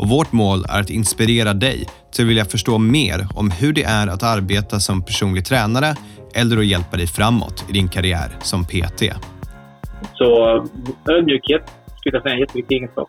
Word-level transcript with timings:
och 0.00 0.08
vårt 0.08 0.32
mål 0.32 0.58
är 0.68 0.80
att 0.80 0.90
inspirera 0.90 1.52
dig 1.54 1.78
till 2.12 2.24
att 2.24 2.30
vilja 2.30 2.44
förstå 2.44 2.78
mer 2.78 3.18
om 3.34 3.50
hur 3.50 3.72
det 3.72 3.82
är 3.82 4.06
att 4.06 4.22
arbeta 4.22 4.76
som 4.78 5.02
personlig 5.02 5.44
tränare 5.44 5.90
eller 6.34 6.56
att 6.58 6.66
hjälpa 6.66 6.96
dig 6.96 7.06
framåt 7.06 7.64
i 7.68 7.72
din 7.72 7.88
karriär 7.88 8.28
som 8.50 8.64
PT. 8.64 9.02
Så 10.14 10.56
eh, 10.56 11.14
ödmjukhet 11.14 11.64
skulle 11.98 12.16
jag 12.16 12.22
säga 12.22 12.32
är 12.32 12.36
en 12.36 12.40
jätteviktig 12.40 12.76
egenskap. 12.76 13.08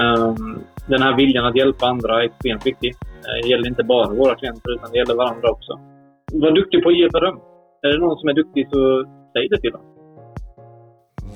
Ehm, 0.00 0.58
den 0.86 1.02
här 1.02 1.16
viljan 1.16 1.44
att 1.46 1.56
hjälpa 1.56 1.86
andra 1.86 2.12
är 2.20 2.24
extremt 2.24 2.66
viktig. 2.66 2.90
Eh, 3.26 3.36
det 3.42 3.48
gäller 3.48 3.68
inte 3.68 3.84
bara 3.84 4.14
våra 4.14 4.34
klienter, 4.34 4.70
utan 4.76 4.90
det 4.92 4.98
gäller 4.98 5.14
varandra 5.14 5.50
också. 5.50 5.72
Var 6.32 6.50
duktig 6.50 6.82
på 6.82 6.88
att 6.88 6.98
ge 6.98 7.08
beröm. 7.08 7.38
Är 7.82 7.88
det 7.92 7.98
någon 7.98 8.18
som 8.18 8.28
är 8.28 8.34
duktig 8.34 8.68
så 8.72 9.04
säg 9.32 9.48
det 9.48 9.60
till 9.60 9.72
dem. 9.72 9.93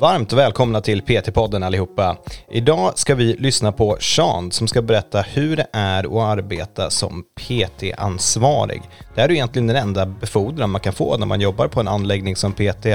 Varmt 0.00 0.32
välkomna 0.32 0.80
till 0.80 1.02
PT-podden 1.02 1.66
allihopa. 1.66 2.16
Idag 2.50 2.98
ska 2.98 3.14
vi 3.14 3.36
lyssna 3.38 3.72
på 3.72 3.96
Sean 4.00 4.50
som 4.52 4.68
ska 4.68 4.82
berätta 4.82 5.22
hur 5.22 5.56
det 5.56 5.66
är 5.72 6.04
att 6.04 6.38
arbeta 6.38 6.90
som 6.90 7.24
PT-ansvarig. 7.40 8.82
Det 9.14 9.20
här 9.20 9.28
är 9.28 9.32
egentligen 9.32 9.66
den 9.66 9.76
enda 9.76 10.06
befordran 10.06 10.70
man 10.70 10.80
kan 10.80 10.92
få 10.92 11.16
när 11.16 11.26
man 11.26 11.40
jobbar 11.40 11.68
på 11.68 11.80
en 11.80 11.88
anläggning 11.88 12.36
som 12.36 12.52
PT. 12.52 12.86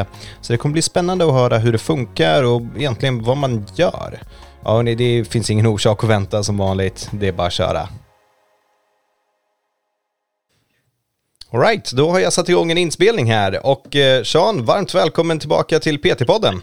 Så 0.42 0.53
det 0.53 0.58
kommer 0.58 0.73
bli 0.73 0.81
spännande 0.81 1.25
att 1.25 1.33
höra 1.33 1.58
hur 1.58 1.72
det 1.72 1.77
funkar 1.77 2.44
och 2.44 2.61
egentligen 2.77 3.23
vad 3.23 3.38
man 3.38 3.66
gör. 3.75 4.20
Ja, 4.64 4.83
det 4.83 5.25
finns 5.30 5.49
ingen 5.49 5.66
orsak 5.66 6.03
att 6.03 6.09
vänta 6.09 6.44
som 6.44 6.58
vanligt. 6.58 7.09
Det 7.11 7.27
är 7.27 7.31
bara 7.31 7.47
att 7.47 7.53
köra. 7.53 7.89
Alright, 11.52 11.92
då 11.92 12.11
har 12.11 12.20
jag 12.20 12.33
satt 12.33 12.49
igång 12.49 12.72
en 12.72 12.77
inspelning 12.77 13.31
här 13.31 13.66
och 13.66 13.95
eh, 13.95 14.23
Sean, 14.23 14.66
varmt 14.66 14.95
välkommen 14.95 15.39
tillbaka 15.39 15.80
till 15.80 15.97
PT-podden. 15.97 16.61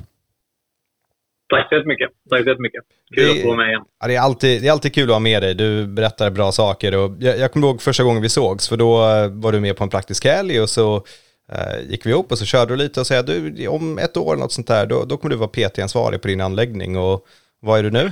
Tack 1.50 1.68
så 1.68 1.74
jättemycket. 1.74 2.10
Tack 2.30 2.42
så 2.42 2.48
jättemycket. 2.48 2.84
Kul 3.14 3.24
det, 3.24 3.32
att 3.32 3.42
få 3.42 3.48
vara 3.48 3.56
med 3.56 3.68
igen. 3.68 3.84
Ja, 4.00 4.06
det, 4.06 4.16
är 4.16 4.20
alltid, 4.20 4.62
det 4.62 4.68
är 4.68 4.72
alltid 4.72 4.94
kul 4.94 5.04
att 5.04 5.14
ha 5.14 5.20
med 5.20 5.42
dig. 5.42 5.54
Du 5.54 5.86
berättar 5.86 6.30
bra 6.30 6.52
saker. 6.52 6.96
Och 6.98 7.10
jag, 7.20 7.38
jag 7.38 7.52
kommer 7.52 7.66
ihåg 7.66 7.82
första 7.82 8.04
gången 8.04 8.22
vi 8.22 8.28
sågs, 8.28 8.68
för 8.68 8.76
då 8.76 8.92
eh, 8.94 9.42
var 9.42 9.52
du 9.52 9.60
med 9.60 9.76
på 9.76 9.84
en 9.84 9.90
praktisk 9.90 10.24
helg 10.24 10.60
och 10.60 10.68
så 10.68 10.96
uh, 10.96 11.90
gick 11.90 12.06
vi 12.06 12.10
ihop 12.10 12.32
och 12.32 12.38
så 12.38 12.44
körde 12.44 12.72
du 12.72 12.76
lite 12.76 13.00
och 13.00 13.06
sa 13.06 13.22
du 13.22 13.68
om 13.68 13.98
ett 13.98 14.16
år 14.16 14.32
eller 14.32 14.42
något 14.42 14.52
sånt 14.52 14.68
där, 14.68 14.86
då, 14.86 15.04
då 15.04 15.16
kommer 15.16 15.30
du 15.30 15.36
vara 15.36 15.48
PT-ansvarig 15.48 16.22
på 16.22 16.28
din 16.28 16.40
anläggning. 16.40 16.96
Och 16.96 17.26
vad 17.60 17.78
är 17.78 17.82
du 17.82 17.90
nu? 17.90 18.10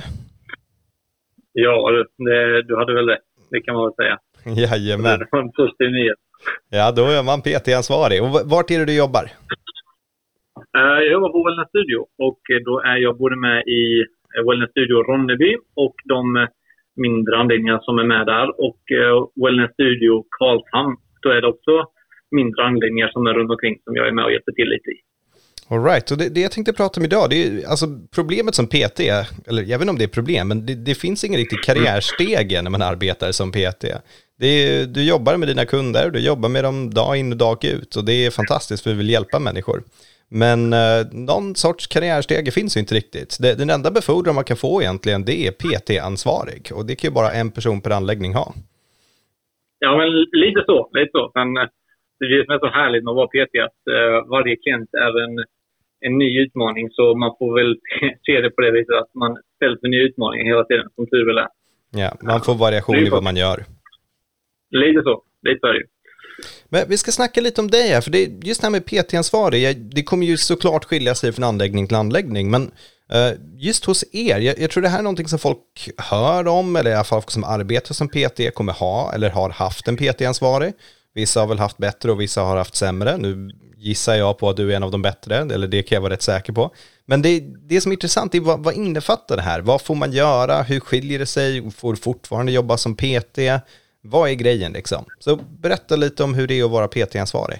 Ja, 1.53 1.91
det, 2.17 2.63
du 2.63 2.77
hade 2.77 2.93
väl 2.93 3.07
rätt. 3.07 3.19
Det 3.51 3.61
kan 3.61 3.75
man 3.75 3.83
väl 3.83 3.93
säga. 3.93 4.19
Jajamän. 4.67 5.19
Det 5.19 5.27
var 5.31 5.39
en 5.39 5.51
positiv 5.51 5.91
nyhet. 5.91 6.17
Ja, 6.69 6.91
då 6.91 7.03
är 7.05 7.23
man 7.23 7.41
PT-ansvarig. 7.41 8.23
Och 8.23 8.29
vart 8.45 8.71
är 8.71 8.79
det 8.79 8.85
du 8.85 8.95
jobbar? 8.97 9.31
Eh, 10.77 10.99
jag 11.03 11.11
jobbar 11.11 11.29
på 11.29 11.43
Wellness 11.45 11.69
Studio 11.69 11.99
och 12.27 12.41
eh, 12.53 12.59
då 12.67 12.75
är 12.91 12.97
jag 13.05 13.17
både 13.17 13.35
med 13.35 13.59
i 13.67 13.83
eh, 14.33 14.41
Wellness 14.47 14.71
Studio 14.71 14.95
Ronneby 15.07 15.51
och 15.75 15.95
de 16.13 16.47
mindre 16.95 17.37
anläggningar 17.37 17.79
som 17.81 17.99
är 17.99 18.07
med 18.13 18.25
där. 18.25 18.47
Och 18.67 18.81
Wellness 19.43 19.71
Studio 19.73 20.25
Karlshamn, 20.37 20.95
då 21.21 21.29
är 21.29 21.41
det 21.41 21.47
också 21.47 21.75
mindre 22.31 22.63
anläggningar 22.63 23.09
som 23.13 23.27
är 23.27 23.33
runt 23.33 23.51
omkring 23.51 23.75
som 23.83 23.95
jag 23.95 24.07
är 24.07 24.11
med 24.11 24.25
och 24.25 24.31
hjälper 24.31 24.51
till 24.51 24.69
lite 24.69 24.89
i. 24.89 24.99
All 25.71 25.83
right. 25.83 26.11
och 26.11 26.17
det, 26.17 26.29
det 26.29 26.41
jag 26.41 26.51
tänkte 26.51 26.73
prata 26.73 26.99
om 26.99 27.05
idag, 27.05 27.29
det 27.29 27.43
är 27.43 27.67
alltså 27.69 27.85
problemet 28.15 28.55
som 28.55 28.67
PT, 28.67 28.99
eller 29.47 29.61
jag 29.63 29.77
vet 29.77 29.81
inte 29.81 29.91
om 29.91 29.97
det 29.97 30.03
är 30.03 30.17
problem, 30.19 30.47
men 30.47 30.65
det, 30.65 30.75
det 30.75 30.95
finns 30.95 31.23
ingen 31.23 31.39
riktig 31.39 31.63
karriärstege 31.63 32.61
när 32.61 32.69
man 32.69 32.81
arbetar 32.81 33.31
som 33.31 33.51
PT. 33.51 33.83
Är, 34.41 34.85
du 34.85 35.03
jobbar 35.03 35.37
med 35.37 35.47
dina 35.47 35.65
kunder, 35.65 36.09
du 36.09 36.19
jobbar 36.19 36.49
med 36.49 36.63
dem 36.63 36.93
dag 36.93 37.17
in 37.17 37.31
och 37.31 37.37
dag 37.37 37.65
ut 37.65 37.95
och 37.95 38.05
det 38.05 38.25
är 38.25 38.31
fantastiskt 38.31 38.83
för 38.83 38.89
vi 38.89 38.97
vill 38.97 39.09
hjälpa 39.09 39.39
människor. 39.39 39.83
Men 40.31 40.73
eh, 40.73 41.01
någon 41.11 41.55
sorts 41.55 41.87
karriärstege 41.87 42.51
finns 42.51 42.77
ju 42.77 42.79
inte 42.79 42.95
riktigt. 42.95 43.37
Det, 43.41 43.57
den 43.57 43.69
enda 43.69 43.91
befordran 43.91 44.35
man 44.35 44.43
kan 44.43 44.57
få 44.57 44.81
egentligen 44.81 45.25
det 45.25 45.47
är 45.47 45.51
PT-ansvarig 45.51 46.63
och 46.75 46.85
det 46.85 46.95
kan 46.95 47.09
ju 47.09 47.13
bara 47.13 47.31
en 47.31 47.51
person 47.51 47.81
per 47.81 47.91
anläggning 47.91 48.33
ha. 48.33 48.53
Ja, 49.79 49.97
men 49.97 50.07
lite 50.45 50.63
så. 50.65 50.89
Lite 50.93 51.11
så. 51.11 51.31
Men 51.35 51.57
eh, 51.57 51.69
det 52.19 52.25
är 52.25 52.29
det 52.37 52.45
som 52.45 52.55
är 52.55 52.59
så 52.59 52.69
härligt 52.79 53.03
med 53.03 53.11
att 53.11 53.21
vara 53.21 53.33
PT, 53.33 53.53
att 53.67 53.81
uh, 53.95 54.29
varje 54.35 54.55
klient 54.55 54.93
är 54.93 55.13
en, 55.23 55.35
en 56.05 56.17
ny 56.17 56.29
utmaning. 56.43 56.89
Så 56.91 57.15
man 57.15 57.31
får 57.39 57.51
väl 57.59 57.71
se 58.25 58.41
det 58.41 58.49
på 58.49 58.61
det 58.61 58.71
viset 58.71 58.95
att 58.95 59.13
man 59.13 59.37
ställs 59.55 59.79
för 59.81 59.87
nya 59.87 60.03
utmaningar 60.03 60.45
hela 60.45 60.63
tiden, 60.63 60.87
som 60.95 61.07
tur 61.07 61.25
väl 61.25 61.37
är. 61.37 61.51
Ja, 62.01 62.09
man 62.21 62.41
får 62.41 62.55
variation 62.55 62.95
i 62.95 63.09
vad 63.09 63.23
man 63.23 63.35
gör. 63.35 63.57
Lite 64.69 65.01
så. 65.03 65.23
Lite 65.47 65.59
så 65.59 65.67
är 65.67 65.73
det 65.73 65.85
men 66.69 66.89
vi 66.89 66.97
ska 66.97 67.11
snacka 67.11 67.41
lite 67.41 67.61
om 67.61 67.71
dig 67.71 67.89
här, 67.89 68.01
för 68.01 68.11
det, 68.11 68.29
just 68.43 68.61
det 68.61 68.65
här 68.65 68.71
med 68.71 68.85
PT-ansvarig, 68.85 69.77
det 69.77 70.03
kommer 70.03 70.25
ju 70.25 70.37
såklart 70.37 70.85
skilja 70.85 71.15
sig 71.15 71.31
från 71.31 71.43
anläggning 71.43 71.87
till 71.87 71.97
anläggning, 71.97 72.51
men 72.51 72.71
eh, 73.11 73.31
just 73.57 73.85
hos 73.85 74.03
er, 74.11 74.39
jag, 74.39 74.59
jag, 74.59 74.71
tror 74.71 74.83
det 74.83 74.89
här 74.89 74.99
är 74.99 75.03
någonting 75.03 75.27
som 75.27 75.39
folk 75.39 75.89
hör 75.97 76.47
om, 76.47 76.75
eller 76.75 76.91
i 76.91 76.93
alla 76.93 77.03
fall 77.03 77.21
folk 77.21 77.31
som 77.31 77.43
arbetar 77.43 77.93
som 77.93 78.07
PT 78.07 78.53
kommer 78.53 78.73
ha, 78.73 79.13
eller 79.13 79.29
har 79.29 79.49
haft 79.49 79.87
en 79.87 79.97
PT-ansvarig. 79.97 80.73
Vissa 81.13 81.39
har 81.39 81.47
väl 81.47 81.59
haft 81.59 81.77
bättre 81.77 82.11
och 82.11 82.21
vissa 82.21 82.41
har 82.41 82.57
haft 82.57 82.75
sämre. 82.75 83.17
Nu 83.17 83.51
gissar 83.77 84.15
jag 84.15 84.37
på 84.37 84.49
att 84.49 84.57
du 84.57 84.71
är 84.71 84.75
en 84.75 84.83
av 84.83 84.91
de 84.91 85.01
bättre, 85.01 85.37
eller 85.37 85.67
det 85.67 85.83
kan 85.83 85.95
jag 85.95 86.01
vara 86.01 86.13
rätt 86.13 86.21
säker 86.21 86.53
på. 86.53 86.71
Men 87.05 87.21
det, 87.21 87.39
det 87.39 87.81
som 87.81 87.91
är 87.91 87.93
intressant 87.93 88.35
är 88.35 88.39
vad, 88.39 88.63
vad 88.63 88.73
innefattar 88.73 89.35
det 89.35 89.41
här? 89.41 89.61
Vad 89.61 89.81
får 89.81 89.95
man 89.95 90.11
göra? 90.11 90.61
Hur 90.61 90.79
skiljer 90.79 91.19
det 91.19 91.25
sig? 91.25 91.71
Får 91.71 91.95
fortfarande 91.95 92.51
jobba 92.51 92.77
som 92.77 92.95
PT? 92.95 93.39
Vad 94.03 94.29
är 94.29 94.35
grejen 94.35 94.71
liksom? 94.71 95.01
Så 95.19 95.31
berätta 95.63 95.95
lite 95.95 96.23
om 96.23 96.33
hur 96.33 96.47
det 96.47 96.59
är 96.59 96.65
att 96.65 96.71
vara 96.71 96.87
PT-ansvarig. 96.87 97.59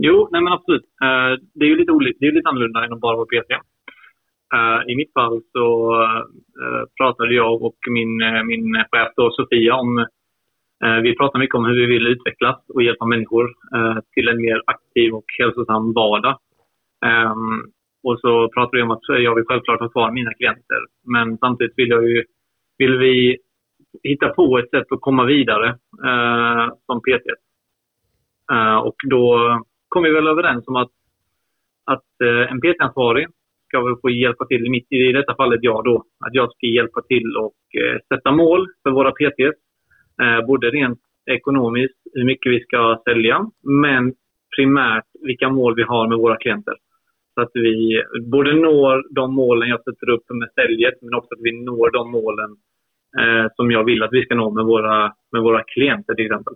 Jo, 0.00 0.28
nej 0.32 0.42
men 0.42 0.52
absolut. 0.52 0.84
Eh, 1.02 1.32
det 1.54 1.64
är 1.64 1.68
ju 1.68 1.76
lite, 1.76 1.92
olika, 1.92 2.16
det 2.20 2.26
är 2.26 2.32
lite 2.32 2.48
annorlunda 2.48 2.84
än 2.84 2.92
att 2.92 3.00
bara 3.00 3.16
vara 3.16 3.26
PT. 3.26 3.50
Eh, 4.54 4.92
I 4.92 4.96
mitt 4.96 5.12
fall 5.12 5.40
så 5.52 5.66
eh, 6.62 6.82
pratade 6.98 7.34
jag 7.34 7.62
och 7.62 7.78
min, 7.90 8.16
min 8.46 8.84
chef 8.90 9.12
då, 9.16 9.30
Sofia 9.30 9.74
om 9.74 10.06
vi 11.02 11.16
pratar 11.16 11.38
mycket 11.38 11.54
om 11.54 11.64
hur 11.64 11.74
vi 11.74 11.86
vill 11.86 12.06
utvecklas 12.06 12.58
och 12.68 12.82
hjälpa 12.82 13.06
människor 13.06 13.52
till 14.14 14.28
en 14.28 14.40
mer 14.40 14.62
aktiv 14.66 15.14
och 15.14 15.24
hälsosam 15.38 15.92
vardag. 15.92 16.38
Ehm, 17.06 17.72
och 18.02 18.20
så 18.20 18.48
pratade 18.54 18.76
vi 18.76 18.82
om 18.82 18.90
att 18.90 19.08
jag 19.08 19.34
vill 19.34 19.44
självklart 19.44 19.80
ha 19.80 19.88
kvar 19.88 20.10
mina 20.10 20.34
klienter, 20.34 20.80
men 21.04 21.38
samtidigt 21.38 21.72
vill, 21.76 21.88
jag 21.88 22.08
ju, 22.08 22.24
vill 22.78 22.98
vi 22.98 23.36
hitta 24.02 24.28
på 24.28 24.58
ett 24.58 24.70
sätt 24.70 24.92
att 24.92 25.00
komma 25.00 25.24
vidare 25.24 25.68
eh, 26.04 26.74
som 26.86 27.00
PT. 27.00 27.26
Eh, 28.52 28.76
och 28.76 28.96
då 29.10 29.58
kom 29.88 30.02
vi 30.02 30.10
väl 30.10 30.26
överens 30.26 30.68
om 30.68 30.76
att, 30.76 30.90
att 31.84 32.20
eh, 32.24 32.52
en 32.52 32.60
PT-ansvarig 32.60 33.26
ska 33.68 33.84
väl 33.84 33.96
få 34.02 34.10
hjälpa 34.10 34.46
till, 34.46 34.66
i, 34.66 34.70
mitt, 34.70 34.92
i 34.92 35.12
detta 35.12 35.34
fallet 35.34 35.60
jag 35.62 35.84
då, 35.84 35.96
att 35.96 36.34
jag 36.34 36.52
ska 36.52 36.66
hjälpa 36.66 37.02
till 37.02 37.36
och 37.36 37.56
eh, 37.80 37.98
sätta 38.08 38.32
mål 38.32 38.66
för 38.82 38.90
våra 38.90 39.12
PTs. 39.12 39.58
Eh, 40.22 40.46
både 40.46 40.70
rent 40.70 41.00
ekonomiskt, 41.26 41.98
hur 42.14 42.24
mycket 42.24 42.52
vi 42.52 42.60
ska 42.60 43.02
sälja, 43.04 43.50
men 43.62 44.14
primärt 44.56 45.04
vilka 45.22 45.48
mål 45.48 45.74
vi 45.74 45.82
har 45.82 46.08
med 46.08 46.18
våra 46.18 46.36
klienter. 46.36 46.74
Så 47.34 47.40
att 47.42 47.50
vi 47.54 48.02
både 48.32 48.54
når 48.54 49.14
de 49.14 49.34
målen 49.34 49.68
jag 49.68 49.84
sätter 49.84 50.10
upp 50.10 50.22
med 50.30 50.48
säljet, 50.54 50.94
men 51.02 51.14
också 51.14 51.34
att 51.34 51.40
vi 51.42 51.64
når 51.64 51.90
de 51.90 52.10
målen 52.10 52.56
eh, 53.20 53.46
som 53.56 53.70
jag 53.70 53.84
vill 53.84 54.02
att 54.02 54.12
vi 54.12 54.24
ska 54.24 54.34
nå 54.34 54.50
med 54.50 54.64
våra, 54.64 55.12
med 55.32 55.42
våra 55.42 55.62
klienter 55.62 56.14
till 56.14 56.26
exempel. 56.26 56.54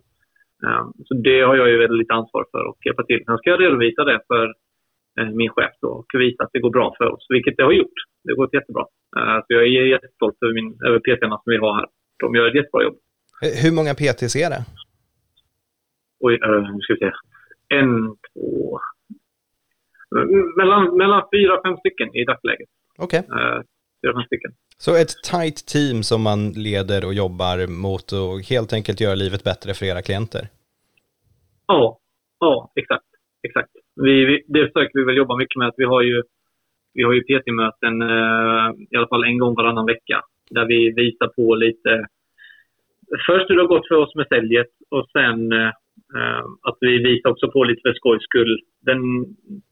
Eh, 0.64 0.84
så 1.06 1.14
det 1.14 1.40
har 1.40 1.56
jag 1.56 1.68
ju 1.70 1.78
väldigt 1.78 2.10
ansvar 2.10 2.44
för 2.50 2.62
att 2.70 2.86
hjälpa 2.86 3.04
till. 3.04 3.22
Sen 3.26 3.38
ska 3.38 3.50
jag 3.50 3.60
redovisa 3.60 4.04
det 4.04 4.20
för 4.26 4.46
eh, 5.20 5.30
min 5.40 5.50
chef 5.50 5.72
då, 5.80 5.88
och 5.88 6.06
visa 6.14 6.42
att 6.42 6.50
det 6.52 6.60
går 6.60 6.70
bra 6.70 6.94
för 6.98 7.08
oss, 7.14 7.26
vilket 7.28 7.56
det 7.56 7.62
har 7.62 7.72
gjort. 7.72 7.98
Det 8.24 8.32
har 8.32 8.36
gått 8.36 8.54
jättebra. 8.54 8.84
Eh, 9.16 9.38
så 9.44 9.48
jag 9.48 9.62
är 9.62 9.94
jättestolt 9.94 10.36
över, 10.42 10.54
min, 10.54 10.78
över 10.86 10.98
PT-erna 10.98 11.36
som 11.42 11.50
vi 11.52 11.56
har 11.56 11.74
här. 11.74 11.86
De 12.22 12.34
gör 12.34 12.46
ett 12.48 12.54
jättebra 12.54 12.82
jobb. 12.82 12.96
Hur 13.62 13.72
många 13.78 13.94
PTs 13.94 14.36
är 14.36 14.50
det? 14.50 14.62
Oj, 16.20 16.34
uh, 16.34 16.74
nu 16.74 16.80
ska 16.80 16.94
vi 16.94 17.00
se. 17.00 17.10
En, 17.68 18.16
två... 18.32 18.80
Mellan, 20.56 20.96
mellan 20.96 21.22
fyra, 21.32 21.60
fem 21.64 21.76
stycken 21.76 22.16
i 22.16 22.24
dagsläget. 22.24 22.68
Okej. 22.98 23.22
Okay. 23.26 23.38
Uh, 23.38 23.62
fyra, 24.02 24.12
fem 24.12 24.26
stycken. 24.26 24.52
Så 24.84 24.90
ett 25.02 25.14
tight 25.32 25.58
team 25.74 25.96
som 26.10 26.20
man 26.28 26.40
leder 26.66 27.00
och 27.08 27.14
jobbar 27.22 27.56
mot 27.84 28.08
och 28.20 28.34
helt 28.52 28.72
enkelt 28.76 29.00
gör 29.00 29.16
livet 29.16 29.44
bättre 29.50 29.70
för 29.74 29.86
era 29.86 30.02
klienter? 30.08 30.44
Ja, 31.66 31.98
ja 32.40 32.72
exakt. 32.80 33.10
exakt. 33.48 33.72
Vi, 34.06 34.14
vi, 34.28 34.44
det 34.54 34.66
försöker 34.66 34.98
vi 34.98 35.04
väl 35.04 35.16
jobba 35.22 35.36
mycket 35.36 35.58
med. 35.58 35.68
Att 35.68 35.82
vi 35.82 35.84
har 35.84 36.02
ju, 36.02 36.22
vi 36.94 37.02
har 37.02 37.12
ju 37.12 37.22
PT-möten 37.28 37.94
eh, 38.02 38.66
i 38.92 38.96
alla 38.96 39.08
fall 39.12 39.24
en 39.24 39.38
gång 39.38 39.54
varannan 39.54 39.86
vecka 39.86 40.18
där 40.50 40.66
vi 40.72 40.80
visar 41.02 41.28
på 41.28 41.54
lite 41.54 42.06
först 43.26 43.46
hur 43.50 43.56
det 43.56 43.62
har 43.62 43.74
gått 43.76 43.88
för 43.88 43.94
oss 43.94 44.14
med 44.14 44.26
säljet 44.28 44.72
och 44.90 45.06
sen 45.16 45.52
eh, 45.52 46.44
att 46.68 46.78
vi 46.80 46.98
visar 46.98 47.30
också 47.30 47.50
på 47.50 47.64
lite 47.64 47.82
för 47.84 47.94
skojs 47.94 48.22
skull. 48.22 48.60
Den, 48.88 49.00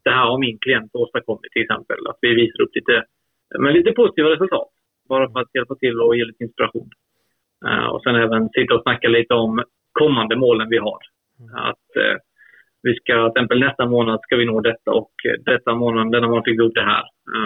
det 0.04 0.10
här 0.10 0.26
har 0.30 0.38
min 0.38 0.58
klient 0.58 0.90
åstadkommit 0.94 1.52
till 1.52 1.62
exempel. 1.62 2.06
Att 2.10 2.18
vi 2.20 2.34
visar 2.34 2.62
upp 2.62 2.74
lite, 2.74 3.04
men 3.58 3.72
lite 3.72 3.92
positiva 3.92 4.28
resultat. 4.30 4.68
Bara 5.08 5.30
för 5.32 5.40
att 5.40 5.54
hjälpa 5.54 5.74
till 5.74 6.00
och 6.00 6.16
ge 6.16 6.24
lite 6.24 6.44
inspiration. 6.44 6.90
Uh, 7.66 7.86
och 7.86 8.02
sen 8.02 8.14
även 8.14 8.48
sitta 8.48 8.74
och 8.74 8.82
snacka 8.82 9.08
lite 9.08 9.34
om 9.34 9.64
kommande 9.92 10.36
målen 10.36 10.68
vi 10.68 10.78
har. 10.78 11.00
Att 11.70 11.88
vi 12.82 12.94
ska, 12.94 13.12
till 13.12 13.30
exempel 13.30 13.60
nästa 13.60 13.86
månad 13.86 14.20
ska 14.22 14.36
vi 14.36 14.44
nå 14.44 14.60
detta 14.60 14.90
och 14.90 15.12
detta 15.44 15.74
månad, 15.74 16.12
denna 16.12 16.28
månad 16.28 16.44
fick 16.44 16.58
vi 16.60 16.64
upp 16.64 16.74
det 16.74 16.84
här. 16.92 17.04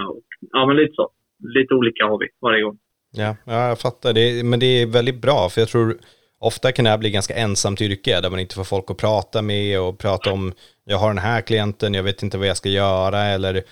Och, 0.09 0.23
ja, 0.53 0.67
men 0.67 0.77
lite 0.77 0.93
så. 0.95 1.11
Lite 1.57 1.75
olika 1.75 2.05
har 2.07 2.19
vi 2.19 2.29
varje 2.41 2.63
gång. 2.63 2.79
Ja, 3.13 3.37
ja 3.45 3.69
jag 3.69 3.81
fattar. 3.81 4.13
Det, 4.13 4.45
men 4.45 4.61
det 4.61 4.67
är 4.67 4.87
väldigt 4.87 5.23
bra, 5.23 5.49
för 5.49 5.61
jag 5.61 5.69
tror 5.69 5.95
ofta 6.41 6.73
kan 6.73 6.85
det 6.85 6.91
här 6.91 6.99
bli 6.99 7.11
ganska 7.11 7.35
ensamt 7.35 7.81
yrke 7.81 8.21
där 8.21 8.31
man 8.31 8.41
inte 8.41 8.55
får 8.55 8.65
folk 8.65 8.91
att 8.91 8.97
prata 8.97 9.43
med 9.43 9.81
och 9.81 9.99
prata 9.99 10.33
om 10.33 10.53
jag 10.85 10.99
har 10.99 11.09
den 11.09 11.19
här 11.19 11.41
klienten, 11.41 11.95
jag 11.95 12.03
vet 12.03 12.23
inte 12.23 12.39
vad 12.39 12.47
jag 12.47 12.57
ska 12.57 12.69
göra 12.69 13.19
eller 13.21 13.63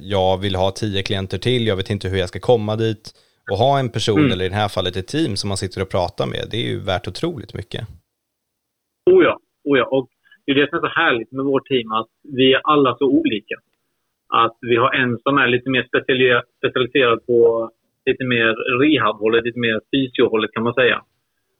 jag 0.00 0.40
vill 0.40 0.54
ha 0.54 0.70
tio 0.70 1.02
klienter 1.02 1.38
till, 1.38 1.66
jag 1.66 1.76
vet 1.76 1.90
inte 1.90 2.08
hur 2.08 2.18
jag 2.18 2.28
ska 2.28 2.40
komma 2.40 2.76
dit. 2.76 3.12
Och 3.50 3.56
ha 3.56 3.78
en 3.78 3.88
person, 3.88 4.18
mm. 4.18 4.32
eller 4.32 4.44
i 4.44 4.48
det 4.48 4.54
här 4.54 4.68
fallet 4.68 4.96
ett 4.96 5.06
team 5.06 5.36
som 5.36 5.48
man 5.48 5.56
sitter 5.56 5.82
och 5.82 5.90
pratar 5.90 6.26
med, 6.26 6.42
det 6.50 6.56
är 6.56 6.68
ju 6.72 6.78
värt 6.80 7.08
otroligt 7.08 7.54
mycket. 7.54 7.82
Oh 9.10 9.24
ja, 9.24 9.38
oh 9.64 9.78
ja. 9.78 9.84
och 9.84 10.08
det 10.44 10.52
är 10.52 10.56
det 10.56 10.68
som 10.68 10.78
är 10.78 10.88
så 10.88 10.94
härligt 11.00 11.32
med 11.32 11.44
vårt 11.44 11.66
team, 11.66 11.92
att 11.92 12.12
vi 12.22 12.54
är 12.54 12.60
alla 12.64 12.96
så 12.96 13.04
olika. 13.04 13.56
Att 14.28 14.56
vi 14.60 14.76
har 14.76 14.92
en 14.92 15.18
som 15.18 15.38
är 15.38 15.48
lite 15.48 15.70
mer 15.70 15.84
specialiserad 16.60 17.26
på 17.26 17.70
lite 18.06 18.24
mer 18.24 18.50
rehabhållet, 18.82 19.44
lite 19.44 19.58
mer 19.58 19.80
fysiohållet 19.90 20.52
kan 20.52 20.62
man 20.62 20.74
säga. 20.74 21.02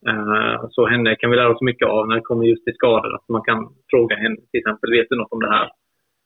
Uh, 0.09 0.69
så 0.71 0.87
henne 0.87 1.17
kan 1.17 1.31
vi 1.31 1.37
lära 1.37 1.55
oss 1.55 1.61
mycket 1.61 1.89
av 1.89 2.09
när 2.09 2.15
det 2.15 2.21
kommer 2.21 2.45
just 2.45 2.65
till 2.65 2.75
skador. 2.75 3.15
Att 3.15 3.29
man 3.29 3.43
kan 3.43 3.69
fråga 3.91 4.17
henne 4.17 4.37
till 4.51 4.59
exempel, 4.61 4.91
vet 4.91 5.07
du 5.11 5.17
något 5.17 5.33
om 5.33 5.41
det 5.41 5.51
här? 5.51 5.71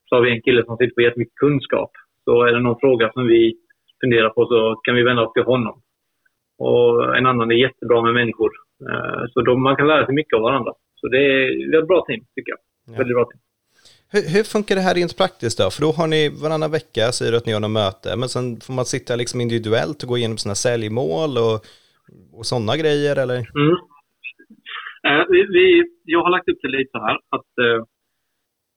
Så 0.08 0.14
har 0.14 0.22
vi 0.22 0.30
en 0.30 0.42
kille 0.42 0.64
som 0.64 0.76
sitter 0.76 0.94
på 0.94 1.00
jättemycket 1.00 1.34
kunskap. 1.34 1.90
Så 2.24 2.42
är 2.42 2.52
det 2.52 2.60
någon 2.60 2.80
fråga 2.80 3.12
som 3.12 3.26
vi 3.26 3.54
funderar 4.00 4.30
på 4.30 4.46
så 4.46 4.80
kan 4.84 4.94
vi 4.94 5.02
vända 5.02 5.22
oss 5.22 5.32
till 5.32 5.42
honom. 5.42 5.82
Och 6.58 7.16
en 7.16 7.26
annan 7.26 7.50
är 7.50 7.54
jättebra 7.54 8.02
med 8.02 8.14
människor. 8.14 8.50
Uh, 8.90 9.26
så 9.32 9.40
då, 9.42 9.56
man 9.56 9.76
kan 9.76 9.86
lära 9.86 10.06
sig 10.06 10.14
mycket 10.14 10.36
av 10.36 10.42
varandra. 10.42 10.72
Så 11.00 11.08
det 11.08 11.18
är, 11.18 11.70
det 11.70 11.76
är 11.76 11.82
ett 11.82 11.88
bra 11.88 12.04
team, 12.06 12.20
tycker 12.34 12.50
jag. 12.50 12.58
Ja. 12.86 12.98
Väldigt 12.98 13.16
bra 13.16 13.24
team. 13.24 13.40
Hur, 14.12 14.22
hur, 14.34 14.44
funkar 14.54 14.74
det 14.74 14.80
här 14.80 14.94
rent 14.94 15.16
praktiskt 15.16 15.58
då? 15.58 15.70
För 15.70 15.82
då 15.82 15.90
har 15.98 16.06
ni 16.06 16.22
varannan 16.42 16.70
vecka, 16.70 17.12
säger 17.12 17.32
du 17.32 17.38
att 17.38 17.46
ni 17.46 17.52
har 17.52 17.60
något 17.60 17.80
möte, 17.82 18.16
men 18.20 18.28
sen 18.28 18.46
får 18.64 18.74
man 18.74 18.84
sitta 18.84 19.16
liksom 19.16 19.40
individuellt 19.40 20.02
och 20.02 20.08
gå 20.08 20.16
igenom 20.18 20.38
sina 20.38 20.54
säljmål 20.54 21.30
och, 21.44 21.56
och 22.38 22.46
sådana 22.50 22.76
grejer, 22.82 23.14
eller? 23.22 23.38
Mm. 23.62 23.76
Eh, 25.06 25.24
vi, 25.32 25.38
vi, 25.56 25.64
jag 26.04 26.22
har 26.24 26.30
lagt 26.30 26.48
upp 26.48 26.60
det 26.62 26.68
lite 26.68 26.90
så 26.92 27.00
här 27.06 27.16
att 27.36 27.52
eh, 27.66 27.80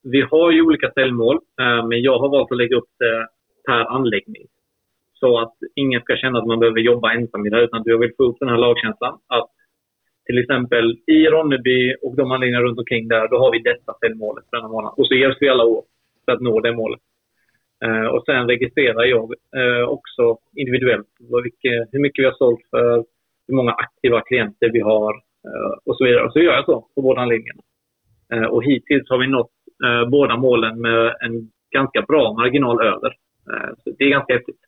vi 0.04 0.22
har 0.22 0.52
ju 0.52 0.62
olika 0.62 0.92
säljmål, 0.92 1.36
eh, 1.36 1.88
men 1.88 2.02
jag 2.02 2.20
har 2.20 2.30
valt 2.30 2.52
att 2.52 2.58
lägga 2.58 2.78
upp 2.78 2.90
det 3.00 3.28
per 3.68 3.96
anläggning. 3.96 4.46
Så 5.14 5.40
att 5.40 5.54
ingen 5.76 6.02
ska 6.02 6.16
känna 6.16 6.40
att 6.40 6.48
man 6.48 6.60
behöver 6.60 6.80
jobba 6.80 7.14
ensam 7.14 7.46
i 7.46 7.50
det, 7.50 7.62
utan 7.62 7.84
jag 7.86 7.98
vill 7.98 8.16
få 8.18 8.24
upp 8.24 8.40
den 8.40 8.50
här 8.50 8.58
lagkänslan. 8.58 9.20
Att 9.28 9.50
till 10.26 10.38
exempel 10.38 10.98
i 11.08 11.28
Ronneby 11.28 11.96
och 12.02 12.16
de 12.16 12.32
anläggningar 12.32 12.62
runt 12.62 12.80
omkring 12.80 13.08
där, 13.08 13.28
då 13.28 13.38
har 13.38 13.52
vi 13.52 13.60
detta 13.60 13.94
säljmålet 14.00 14.46
för 14.50 14.58
denna 14.58 14.70
månad. 14.70 14.94
Och 14.98 15.08
så 15.08 15.14
hjälps 15.14 15.42
vi 15.42 15.50
alla 15.50 15.64
år 15.64 15.84
för 16.26 16.32
att 16.32 16.42
nå 16.42 16.60
det 16.60 16.72
målet. 16.72 17.00
Eh, 17.86 18.06
och 18.06 18.24
sen 18.26 18.48
registrerar 18.48 19.04
jag 19.04 19.34
eh, 19.56 19.84
också 19.88 20.38
individuellt 20.56 21.08
hur 21.92 22.00
mycket 22.00 22.24
vi 22.24 22.26
har 22.26 22.38
sålt 22.38 22.62
för, 22.70 23.06
hur 23.48 23.56
många 23.56 23.72
aktiva 23.72 24.22
klienter 24.22 24.70
vi 24.74 24.80
har 24.80 25.14
och 25.86 25.98
så 25.98 26.04
vidare. 26.04 26.26
Och 26.26 26.34
så 26.34 26.40
gör 26.40 26.54
jag 26.54 26.66
så 26.66 26.88
på 26.96 27.02
båda 27.02 27.22
anläggningarna. 27.22 27.62
och 28.50 28.64
hittills 28.64 29.10
har 29.10 29.18
vi 29.18 29.28
nått 29.28 29.52
båda 30.12 30.38
målen 30.38 30.82
med 30.82 31.16
en 31.20 31.52
ganska 31.72 32.02
bra 32.02 32.34
marginal 32.34 32.82
över. 32.82 33.16
så 33.84 33.90
det 33.98 34.04
är 34.04 34.10
ganska 34.10 34.34
häftigt. 34.34 34.60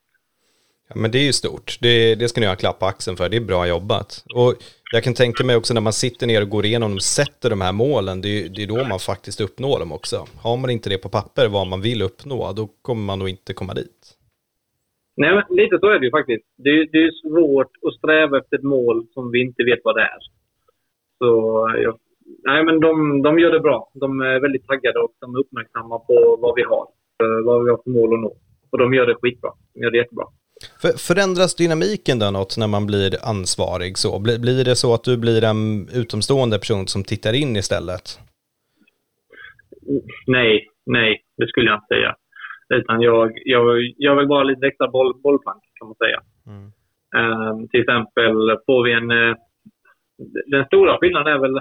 Ja, 0.89 0.95
men 1.01 1.11
det 1.11 1.17
är 1.17 1.25
ju 1.25 1.33
stort. 1.33 1.77
Det, 1.81 2.15
det 2.15 2.27
ska 2.27 2.41
ni 2.41 2.47
ha 2.47 2.55
klapp 2.55 2.79
på 2.79 2.85
axeln 2.85 3.17
för. 3.17 3.29
Det 3.29 3.37
är 3.37 3.41
bra 3.41 3.67
jobbat. 3.67 4.25
Och 4.35 4.53
jag 4.93 5.03
kan 5.03 5.13
tänka 5.13 5.43
mig 5.43 5.55
också 5.55 5.73
när 5.73 5.81
man 5.81 5.93
sitter 5.93 6.27
ner 6.27 6.41
och 6.41 6.49
går 6.49 6.65
igenom 6.65 6.93
och 6.93 7.01
sätter 7.01 7.49
de 7.49 7.61
här 7.61 7.71
målen, 7.71 8.21
det 8.21 8.29
är, 8.29 8.49
det 8.49 8.63
är 8.63 8.67
då 8.67 8.83
man 8.83 8.99
faktiskt 8.99 9.41
uppnår 9.41 9.79
dem 9.79 9.91
också. 9.91 10.25
Har 10.41 10.57
man 10.57 10.69
inte 10.69 10.89
det 10.89 10.97
på 10.97 11.09
papper, 11.09 11.47
vad 11.47 11.67
man 11.67 11.81
vill 11.81 12.01
uppnå, 12.01 12.53
då 12.53 12.69
kommer 12.81 13.01
man 13.01 13.19
nog 13.19 13.29
inte 13.29 13.53
komma 13.53 13.73
dit. 13.73 14.17
Nej, 15.17 15.35
men 15.35 15.57
lite 15.57 15.79
så 15.79 15.89
är 15.89 15.99
det 15.99 16.05
ju 16.05 16.11
faktiskt. 16.11 16.45
Det 16.57 16.69
är, 16.69 16.87
det 16.91 16.97
är 16.97 17.11
svårt 17.21 17.71
att 17.87 17.93
sträva 17.93 18.37
efter 18.37 18.57
ett 18.57 18.63
mål 18.63 19.05
som 19.13 19.31
vi 19.31 19.41
inte 19.41 19.63
vet 19.63 19.79
vad 19.83 19.95
det 19.95 20.01
är. 20.01 20.19
Så, 21.17 21.27
ja. 21.83 21.97
Nej 22.43 22.63
men 22.65 22.79
de, 22.79 23.21
de 23.21 23.39
gör 23.39 23.51
det 23.51 23.59
bra. 23.59 23.91
De 23.93 24.21
är 24.21 24.39
väldigt 24.39 24.67
taggade 24.67 24.99
och 24.99 25.11
de 25.19 25.35
är 25.35 25.39
uppmärksamma 25.39 25.99
på 25.99 26.37
vad 26.41 26.55
vi 26.55 26.63
har, 26.63 26.87
vad 27.45 27.63
vi 27.63 27.69
har 27.69 27.83
för 27.83 27.91
mål 27.91 28.13
att 28.13 28.21
nå. 28.21 28.37
Och 28.71 28.77
de 28.77 28.93
gör 28.93 29.07
det 29.07 29.15
skitbra. 29.15 29.51
De 29.73 29.81
gör 29.83 29.91
det 29.91 29.97
jättebra. 29.97 30.25
För, 30.81 30.89
förändras 31.07 31.55
dynamiken 31.55 32.19
då 32.19 32.31
något 32.31 32.57
när 32.57 32.67
man 32.67 32.85
blir 32.85 33.11
ansvarig 33.29 33.97
så? 33.97 34.19
Blir, 34.19 34.39
blir 34.39 34.65
det 34.65 34.75
så 34.75 34.93
att 34.93 35.03
du 35.03 35.17
blir 35.17 35.43
en 35.43 35.89
utomstående 36.01 36.57
person 36.57 36.87
som 36.87 37.03
tittar 37.03 37.33
in 37.33 37.55
istället? 37.55 38.05
Nej, 40.27 40.67
nej, 40.85 41.23
det 41.37 41.47
skulle 41.47 41.69
jag 41.69 41.77
inte 41.77 41.95
säga. 41.95 42.15
Utan 42.79 43.01
jag, 43.01 43.31
jag, 43.45 43.65
jag 43.97 44.15
vill 44.15 44.27
bara 44.27 44.43
lite 44.43 44.67
extra 44.67 44.87
boll, 44.87 45.13
bollplank 45.23 45.63
kan 45.79 45.87
man 45.87 45.95
säga. 45.95 46.19
Mm. 46.47 46.65
Um, 47.19 47.67
till 47.67 47.81
exempel 47.81 48.57
får 48.65 48.83
vi 48.83 48.93
en... 48.93 49.11
Uh, 49.11 49.35
den 50.45 50.65
stora 50.65 50.97
skillnaden 50.97 51.33
är 51.33 51.39
väl 51.39 51.59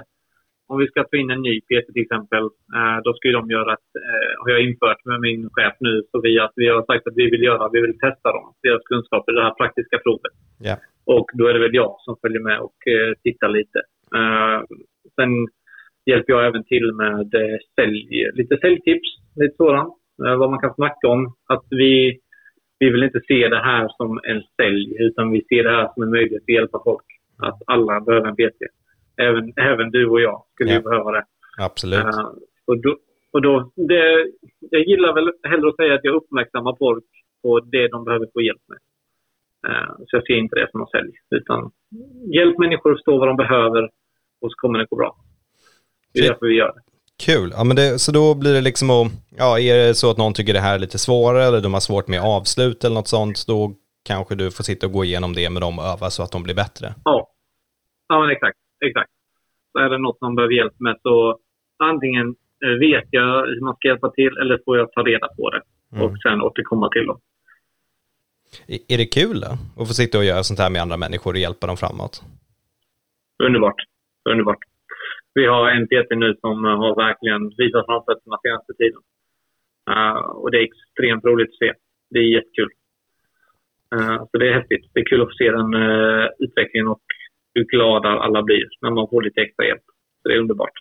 om 0.67 0.79
vi 0.79 0.87
ska 0.87 1.05
få 1.09 1.15
in 1.15 1.31
en 1.31 1.41
ny 1.41 1.61
PT 1.61 1.93
till 1.93 2.05
exempel, 2.07 2.43
eh, 2.77 2.97
då 3.03 3.13
ska 3.13 3.29
de 3.29 3.49
göra 3.49 3.73
ett, 3.73 3.91
eh, 4.05 4.29
har 4.43 4.49
jag 4.49 4.61
infört 4.67 5.05
med 5.05 5.19
min 5.19 5.49
chef 5.49 5.75
nu, 5.79 6.03
så 6.11 6.21
vi, 6.21 6.39
att 6.39 6.53
vi 6.55 6.67
har 6.67 6.83
sagt 6.85 7.07
att 7.07 7.17
vi 7.21 7.29
vill 7.29 7.43
göra, 7.43 7.69
vi 7.73 7.81
vill 7.81 7.99
testa 7.99 8.31
dem, 8.31 8.53
deras 8.63 8.83
kunskaper 8.83 9.31
i 9.31 9.35
det 9.35 9.43
här 9.43 9.59
praktiska 9.61 9.97
provet. 9.99 10.33
Yeah. 10.65 10.79
Och 11.05 11.27
då 11.33 11.47
är 11.47 11.53
det 11.53 11.59
väl 11.59 11.75
jag 11.75 11.95
som 11.99 12.15
följer 12.21 12.39
med 12.39 12.59
och 12.59 12.87
eh, 12.87 13.13
tittar 13.23 13.49
lite. 13.49 13.79
sen 15.15 15.31
hjälper 16.05 16.33
jag 16.33 16.47
även 16.47 16.63
till 16.63 16.93
med 16.93 17.31
sälj, 17.75 18.31
lite 18.33 18.57
säljtips, 18.57 19.09
lite 19.35 19.55
sådant. 19.55 19.93
vad 20.17 20.49
man 20.49 20.59
kan 20.59 20.73
snacka 20.73 21.07
om. 21.07 21.33
Att 21.47 21.65
vi, 21.69 22.19
vi 22.79 22.89
vill 22.89 23.03
inte 23.03 23.21
se 23.27 23.47
det 23.47 23.63
här 23.63 23.87
som 23.97 24.19
en 24.23 24.41
sälj, 24.57 24.95
utan 24.99 25.31
vi 25.31 25.41
ser 25.49 25.63
det 25.63 25.69
här 25.69 25.89
som 25.93 26.03
en 26.03 26.09
möjlighet 26.09 26.43
att 26.43 26.49
hjälpa 26.49 26.81
folk. 26.83 27.05
Att 27.37 27.61
alla 27.65 28.01
behöver 28.01 28.27
en 28.27 28.35
PT 28.35 28.61
även, 29.17 29.53
även 29.57 29.91
du 29.91 30.09
och 30.09 30.21
jag 30.21 30.43
skulle 30.53 30.69
ja. 30.69 30.77
ju 30.77 30.83
behöva 30.83 31.11
det. 31.11 31.25
Absolut. 31.57 32.05
Uh, 32.05 32.29
och 32.65 32.77
då, 32.81 32.97
och 33.31 33.41
då, 33.41 33.71
det, 33.75 34.31
jag 34.59 34.81
gillar 34.81 35.13
väl 35.13 35.31
hellre 35.43 35.69
att 35.69 35.75
säga 35.75 35.93
att 35.95 36.03
jag 36.03 36.15
uppmärksammar 36.15 36.75
folk 36.79 37.05
på 37.41 37.59
det 37.59 37.87
de 37.87 38.05
behöver 38.05 38.27
få 38.33 38.41
hjälp 38.41 38.61
med. 38.67 38.79
Uh, 39.67 39.95
så 40.07 40.15
jag 40.17 40.25
ser 40.25 40.33
inte 40.33 40.55
det 40.55 40.67
som 40.71 40.79
någon 40.79 40.89
sälj. 40.89 41.13
Utan 41.29 41.71
hjälp 42.33 42.57
människor 42.57 42.91
att 42.91 42.97
förstå 42.97 43.17
vad 43.17 43.27
de 43.27 43.37
behöver 43.37 43.83
och 44.41 44.51
så 44.51 44.55
kommer 44.55 44.79
det 44.79 44.85
gå 44.89 44.95
bra. 44.95 45.15
Det 46.13 46.19
är 46.19 46.29
därför 46.29 46.45
vi 46.45 46.55
gör 46.55 46.73
det. 46.73 46.81
Kul. 47.25 47.49
Ja, 47.57 47.63
men 47.63 47.75
det, 47.75 47.99
så 47.99 48.11
då 48.11 48.35
blir 48.35 48.53
det 48.53 48.61
liksom 48.61 48.89
att, 48.89 49.11
ja, 49.37 49.59
är 49.59 49.87
det 49.87 49.93
så 49.93 50.11
att 50.11 50.17
någon 50.17 50.33
tycker 50.33 50.53
det 50.53 50.59
här 50.59 50.75
är 50.75 50.79
lite 50.79 50.97
svårare 50.97 51.43
eller 51.43 51.61
de 51.61 51.73
har 51.73 51.79
svårt 51.79 52.07
med 52.07 52.21
avslut 52.21 52.83
eller 52.83 52.95
något 52.95 53.07
sånt, 53.07 53.47
då 53.47 53.73
kanske 54.05 54.35
du 54.35 54.51
får 54.51 54.63
sitta 54.63 54.85
och 54.87 54.91
gå 54.91 55.03
igenom 55.03 55.33
det 55.33 55.49
med 55.49 55.61
dem 55.61 55.79
och 55.79 55.85
öva 55.85 56.09
så 56.09 56.23
att 56.23 56.31
de 56.31 56.43
blir 56.43 56.55
bättre. 56.55 56.93
Ja, 57.05 57.27
ja 58.07 58.21
men 58.21 58.29
exakt 58.29 58.57
exakt. 58.89 59.11
Är 59.79 59.89
det 59.89 59.97
något 59.97 60.21
man 60.21 60.35
behöver 60.35 60.53
hjälp 60.53 60.73
med 60.79 60.97
så 61.01 61.39
antingen 61.83 62.27
eh, 62.65 62.79
vet 62.79 63.07
jag 63.11 63.45
hur 63.45 63.61
man 63.61 63.75
ska 63.75 63.87
hjälpa 63.87 64.09
till 64.11 64.37
eller 64.37 64.59
får 64.65 64.77
jag 64.77 64.91
ta 64.91 65.01
reda 65.01 65.27
på 65.37 65.49
det 65.49 65.61
mm. 65.93 66.05
och 66.05 66.17
sen 66.23 66.41
återkomma 66.41 66.89
till 66.89 67.05
dem. 67.05 67.19
Är 68.67 68.97
det 68.97 69.05
kul 69.05 69.39
då? 69.39 69.51
Att 69.81 69.87
få 69.87 69.93
sitta 69.93 70.17
och 70.17 70.25
göra 70.25 70.43
sånt 70.43 70.59
här 70.59 70.69
med 70.69 70.81
andra 70.81 70.97
människor 70.97 71.31
och 71.33 71.39
hjälpa 71.45 71.67
dem 71.67 71.77
framåt? 71.77 72.21
Underbart. 73.43 73.79
Underbart. 74.29 74.63
Vi 75.33 75.45
har 75.45 75.69
en 75.69 75.87
PT 75.87 76.09
nu 76.15 76.35
som 76.41 76.63
har 76.63 76.95
verkligen 76.95 77.43
visat 77.57 77.85
framfötterna 77.85 78.37
senaste 78.43 78.73
tiden. 78.73 79.01
Uh, 79.89 80.25
och 80.41 80.51
det 80.51 80.57
är 80.57 80.67
extremt 80.71 81.25
roligt 81.25 81.49
att 81.49 81.61
se. 81.63 81.71
Det 82.09 82.19
är 82.19 82.33
jättekul. 82.37 82.69
Uh, 83.95 84.17
så 84.31 84.37
det 84.37 84.47
är 84.49 84.53
häftigt. 84.53 84.85
Det 84.93 84.99
är 84.99 85.05
kul 85.05 85.21
att 85.21 85.27
få 85.27 85.37
se 85.37 85.51
den 85.51 85.73
uh, 85.73 86.27
utvecklingen 86.39 86.87
och 86.87 87.05
hur 87.53 87.65
glada 87.65 88.09
alla 88.09 88.43
blir 88.43 88.65
när 88.81 88.91
man 88.91 89.07
får 89.09 89.21
lite 89.21 89.41
extra 89.41 89.65
hjälp. 89.65 89.85
Så 90.21 90.29
det 90.29 90.35
är 90.35 90.39
underbart. 90.39 90.77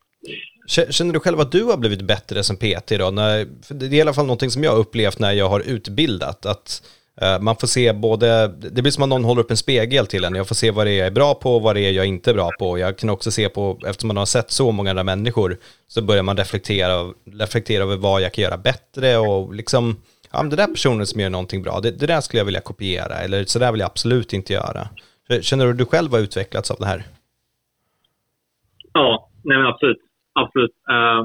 Känner 0.66 1.12
du 1.12 1.20
själv 1.20 1.40
att 1.40 1.52
du 1.52 1.64
har 1.64 1.76
blivit 1.76 2.02
bättre 2.02 2.42
som 2.42 2.56
PT 2.56 2.88
då? 2.98 3.10
När, 3.10 3.46
det 3.74 3.86
är 3.86 3.94
i 3.94 4.00
alla 4.00 4.12
fall 4.12 4.26
någonting 4.26 4.50
som 4.50 4.64
jag 4.64 4.70
har 4.70 4.78
upplevt 4.78 5.18
när 5.18 5.32
jag 5.32 5.48
har 5.48 5.60
utbildat. 5.60 6.46
Att 6.46 6.82
eh, 7.20 7.40
man 7.40 7.56
får 7.56 7.66
se 7.66 7.92
både, 7.92 8.48
det 8.48 8.82
blir 8.82 8.90
som 8.90 9.02
att 9.02 9.08
någon 9.08 9.24
håller 9.24 9.42
upp 9.42 9.50
en 9.50 9.56
spegel 9.56 10.06
till 10.06 10.24
en. 10.24 10.34
Jag 10.34 10.48
får 10.48 10.54
se 10.54 10.70
vad 10.70 10.86
det 10.86 10.90
är 10.90 10.98
jag 10.98 11.06
är 11.06 11.10
bra 11.10 11.34
på 11.34 11.56
och 11.56 11.62
vad 11.62 11.76
det 11.76 11.80
är 11.80 11.92
jag 11.92 12.06
inte 12.06 12.30
är 12.30 12.34
bra 12.34 12.50
på. 12.58 12.78
Jag 12.78 12.98
kan 12.98 13.10
också 13.10 13.30
se 13.30 13.48
på, 13.48 13.78
eftersom 13.86 14.08
man 14.08 14.16
har 14.16 14.26
sett 14.26 14.50
så 14.50 14.72
många 14.72 14.90
andra 14.90 15.04
människor, 15.04 15.56
så 15.88 16.02
börjar 16.02 16.22
man 16.22 16.36
reflektera, 16.36 17.12
reflektera 17.32 17.82
över 17.82 17.96
vad 17.96 18.22
jag 18.22 18.32
kan 18.32 18.44
göra 18.44 18.58
bättre 18.58 19.16
och 19.16 19.54
liksom, 19.54 19.96
ja 20.32 20.42
men 20.42 20.50
det 20.50 20.56
där 20.56 20.66
personen 20.66 21.06
som 21.06 21.20
gör 21.20 21.30
någonting 21.30 21.62
bra, 21.62 21.80
det, 21.80 21.90
det 21.90 22.06
där 22.06 22.20
skulle 22.20 22.40
jag 22.40 22.44
vilja 22.44 22.60
kopiera 22.60 23.18
eller 23.18 23.44
så 23.44 23.58
där 23.58 23.72
vill 23.72 23.80
jag 23.80 23.86
absolut 23.86 24.32
inte 24.32 24.52
göra. 24.52 24.88
Eh, 25.32 25.40
känner 25.40 25.64
du 25.64 25.70
att 25.70 25.78
du 25.78 25.84
själv 25.84 26.10
har 26.10 26.20
utvecklats 26.20 26.70
av 26.70 26.76
det 26.80 26.86
här? 26.86 27.00
Ja, 28.92 29.30
nej 29.44 29.58
men 29.58 29.66
absolut. 29.66 30.02
absolut. 30.32 30.76
Uh, 30.90 31.22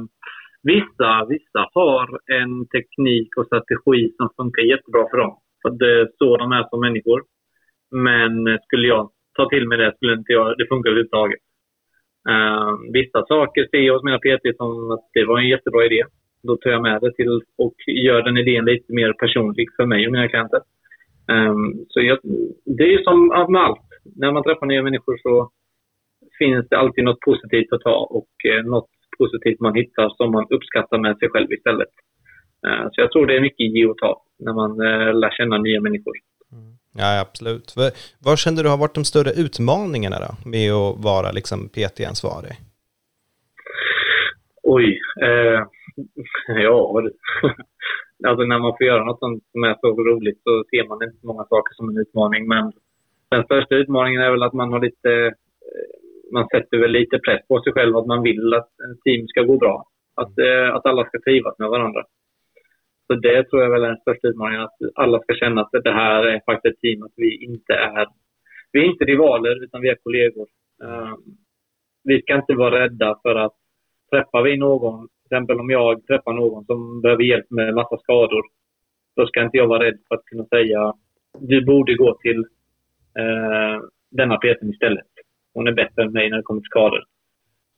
vissa, 0.64 1.26
vissa 1.30 1.70
har 1.74 2.20
en 2.40 2.68
teknik 2.68 3.38
och 3.38 3.46
strategi 3.46 4.14
som 4.18 4.30
funkar 4.38 4.62
jättebra 4.62 5.04
för 5.12 5.18
dem. 5.18 5.34
För 5.62 5.70
det 5.70 5.92
är 6.02 6.10
så 6.18 6.38
de 6.38 6.52
är 6.52 6.64
som 6.70 6.80
människor. 6.80 7.24
Men 7.92 8.60
skulle 8.64 8.88
jag 8.88 9.10
ta 9.38 9.50
till 9.50 9.68
mig 9.68 9.78
det 9.78 9.96
skulle 9.96 10.14
inte 10.14 10.34
jag, 10.34 10.58
det 10.58 10.68
funkar 10.68 10.90
överhuvudtaget. 10.90 11.40
Uh, 12.30 12.72
vissa 12.94 13.26
saker 13.26 13.68
ser 13.72 13.78
jag 13.78 13.94
hos 13.94 14.04
mina 14.04 14.20
PT 14.20 14.58
som 14.58 14.92
att 14.92 15.06
det 15.14 15.26
var 15.26 15.40
en 15.40 15.48
jättebra 15.48 15.86
idé. 15.86 16.04
Då 16.44 16.58
tar 16.58 16.70
jag 16.70 16.82
med 16.82 17.02
det 17.02 17.14
till 17.14 17.42
och 17.58 17.76
gör 17.88 18.22
den 18.22 18.38
idén 18.38 18.66
lite 18.66 18.94
mer 18.94 19.14
personlig 19.14 19.68
för 19.76 19.86
mig 19.86 20.06
och 20.06 20.14
mina 20.14 20.28
klienter. 20.28 20.62
Um, 21.32 21.86
så 21.90 22.02
jag, 22.02 22.20
det 22.66 22.84
är 22.84 22.92
ju 22.98 23.04
som 23.04 23.28
med 23.28 23.62
allt. 23.62 23.87
När 24.16 24.32
man 24.32 24.44
träffar 24.44 24.66
nya 24.66 24.84
människor 24.84 25.18
så 25.18 25.52
finns 26.40 26.70
det 26.70 26.78
alltid 26.78 27.04
något 27.04 27.20
positivt 27.20 27.74
att 27.74 27.82
ta 27.82 27.96
och 27.96 28.32
eh, 28.52 28.66
något 28.66 28.90
positivt 29.18 29.60
man 29.60 29.76
hittar 29.76 30.10
som 30.10 30.32
man 30.32 30.46
uppskattar 30.50 30.98
med 30.98 31.18
sig 31.18 31.30
själv 31.30 31.52
istället. 31.52 31.94
Uh, 32.68 32.88
så 32.92 33.02
jag 33.02 33.12
tror 33.12 33.26
det 33.26 33.36
är 33.36 33.42
mycket 33.42 33.74
ge 33.76 33.86
och 33.86 33.98
ta 33.98 34.22
när 34.40 34.54
man 34.54 34.72
uh, 34.82 35.14
lär 35.14 35.32
känna 35.32 35.58
nya 35.58 35.82
människor. 35.82 36.14
Mm. 36.52 36.78
Ja, 36.98 37.22
absolut. 37.22 37.76
Vad 38.20 38.40
känner 38.40 38.64
du 38.64 38.70
har 38.70 38.78
varit 38.78 38.96
de 38.96 39.06
större 39.06 39.32
utmaningarna 39.32 40.16
då 40.20 40.50
med 40.50 40.72
att 40.72 41.04
vara 41.04 41.32
liksom 41.32 41.70
PT-ansvarig? 41.70 42.56
Oj, 44.64 45.00
eh, 45.22 45.62
ja, 46.64 46.78
alltså 48.28 48.44
när 48.46 48.60
man 48.60 48.74
får 48.78 48.88
göra 48.88 49.04
något 49.04 49.20
som 49.20 49.64
är 49.64 49.76
så 49.82 49.88
roligt 49.88 50.40
så 50.44 50.64
ser 50.70 50.88
man 50.88 51.04
inte 51.04 51.28
många 51.28 51.44
saker 51.44 51.74
som 51.74 51.90
en 51.90 51.98
utmaning. 51.98 52.48
Men 52.48 52.72
den 53.30 53.44
största 53.44 53.76
utmaningen 53.76 54.22
är 54.22 54.32
väl 54.32 54.44
att 54.44 54.54
man 54.54 54.72
har 54.74 54.82
lite, 54.82 55.12
eh, 55.12 55.34
man 56.34 56.48
sätter 56.48 56.78
väl 56.78 56.92
lite 56.92 57.20
press 57.20 57.48
på 57.48 57.62
sig 57.62 57.74
själv 57.74 57.98
att 57.98 58.06
man 58.06 58.24
vill 58.24 58.54
att 58.54 58.70
en 58.86 58.98
team 59.04 59.28
ska 59.28 59.42
gå 59.42 59.58
bra. 59.58 59.86
Att, 60.16 60.40
eh, 60.40 60.76
att 60.76 60.86
alla 60.86 61.06
ska 61.06 61.20
trivas 61.20 61.60
med 61.60 61.70
varandra. 61.70 62.04
Så 63.08 63.14
det 63.16 63.44
tror 63.44 63.62
jag 63.62 63.70
väl 63.70 63.84
är 63.84 63.88
den 63.88 63.98
största 63.98 64.28
utmaningen, 64.28 64.62
att 64.62 64.78
alla 64.96 65.20
ska 65.20 65.34
känna 65.34 65.62
att 65.62 65.84
det 65.84 65.92
här 65.92 66.24
är 66.24 66.42
faktiskt 66.46 66.76
ett 66.76 66.82
team, 66.82 67.04
att 67.04 67.14
vi 67.16 67.44
inte 67.46 67.74
är, 67.74 68.08
vi 68.72 68.80
är 68.80 68.86
inte 68.86 69.06
rivaler 69.06 69.64
utan 69.64 69.82
vi 69.82 69.90
är 69.90 69.96
kollegor. 70.04 70.48
Eh, 70.84 71.14
vi 72.04 72.22
ska 72.22 72.36
inte 72.36 72.54
vara 72.54 72.80
rädda 72.80 73.20
för 73.22 73.36
att 73.36 73.56
träffar 74.12 74.42
vi 74.42 74.58
någon, 74.58 75.08
till 75.08 75.26
exempel 75.26 75.60
om 75.60 75.70
jag 75.70 76.08
träffar 76.08 76.34
någon 76.34 76.66
som 76.66 77.02
behöver 77.02 77.24
hjälp 77.24 77.50
med 77.50 77.74
massa 77.74 77.98
skador, 77.98 78.42
då 79.16 79.28
ska 79.28 79.44
inte 79.44 79.58
jag 79.58 79.68
vara 79.68 79.84
rädd 79.84 80.00
för 80.08 80.16
att 80.16 80.26
kunna 80.26 80.46
säga 80.46 80.94
du 81.40 81.66
borde 81.66 81.96
gå 81.96 82.18
till 82.22 82.46
eh, 83.20 83.82
denna 84.12 84.38
PT 84.38 84.64
istället. 84.74 85.06
Hon 85.54 85.68
är 85.68 85.72
bättre 85.72 86.04
än 86.04 86.12
mig 86.12 86.30
när 86.30 86.38
det 86.38 86.44
kommer 86.44 86.62
till 86.62 86.70
skador. 86.70 87.04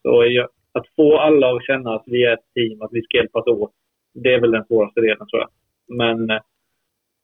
Så 0.01 0.25
jag, 0.29 0.48
att 0.72 0.86
få 0.96 1.17
alla 1.17 1.55
att 1.55 1.65
känna 1.65 1.96
att 1.96 2.03
vi 2.05 2.25
är 2.25 2.34
ett 2.34 2.53
team, 2.55 2.81
att 2.81 2.89
vi 2.91 3.01
ska 3.01 3.17
hjälpas 3.17 3.48
åt, 3.48 3.72
det 4.13 4.34
är 4.34 4.41
väl 4.41 4.51
den 4.51 4.65
svåraste 4.65 5.01
delen 5.01 5.27
tror 5.27 5.41
jag. 5.41 5.50
Men 5.98 6.29
eh, 6.29 6.41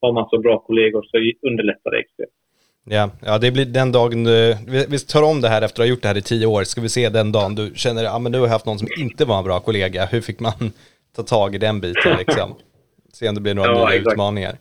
har 0.01 0.13
man 0.13 0.29
så 0.29 0.37
bra 0.39 0.59
kollegor 0.59 1.03
så 1.03 1.47
underlättar 1.47 1.91
det 1.91 1.99
extremt. 1.99 2.31
Ja, 2.87 3.09
ja, 3.25 3.37
det 3.37 3.51
blir 3.51 3.65
den 3.65 3.91
dagen 3.91 4.23
du, 4.23 4.55
vi 4.89 4.99
tar 4.99 5.23
om 5.23 5.41
det 5.41 5.49
här 5.49 5.61
efter 5.61 5.81
att 5.81 5.87
ha 5.87 5.91
gjort 5.91 6.01
det 6.01 6.07
här 6.07 6.17
i 6.17 6.21
tio 6.21 6.45
år, 6.45 6.63
ska 6.63 6.81
vi 6.81 6.89
se 6.89 7.09
den 7.09 7.31
dagen 7.31 7.55
du 7.55 7.71
känner, 7.75 8.03
ja 8.03 8.19
men 8.19 8.31
nu 8.31 8.39
har 8.39 8.47
haft 8.47 8.65
någon 8.65 8.79
som 8.79 8.87
inte 8.97 9.25
var 9.25 9.37
en 9.37 9.43
bra 9.43 9.59
kollega, 9.59 10.05
hur 10.05 10.21
fick 10.21 10.39
man 10.39 10.71
ta 11.15 11.23
tag 11.23 11.55
i 11.55 11.57
den 11.57 11.81
biten 11.81 12.17
liksom? 12.17 12.55
Se 13.13 13.29
om 13.29 13.35
det 13.35 13.41
blir 13.41 13.53
några 13.53 13.71
ja, 13.71 13.85
nya 13.85 13.95
exakt. 13.95 14.13
utmaningar. 14.13 14.57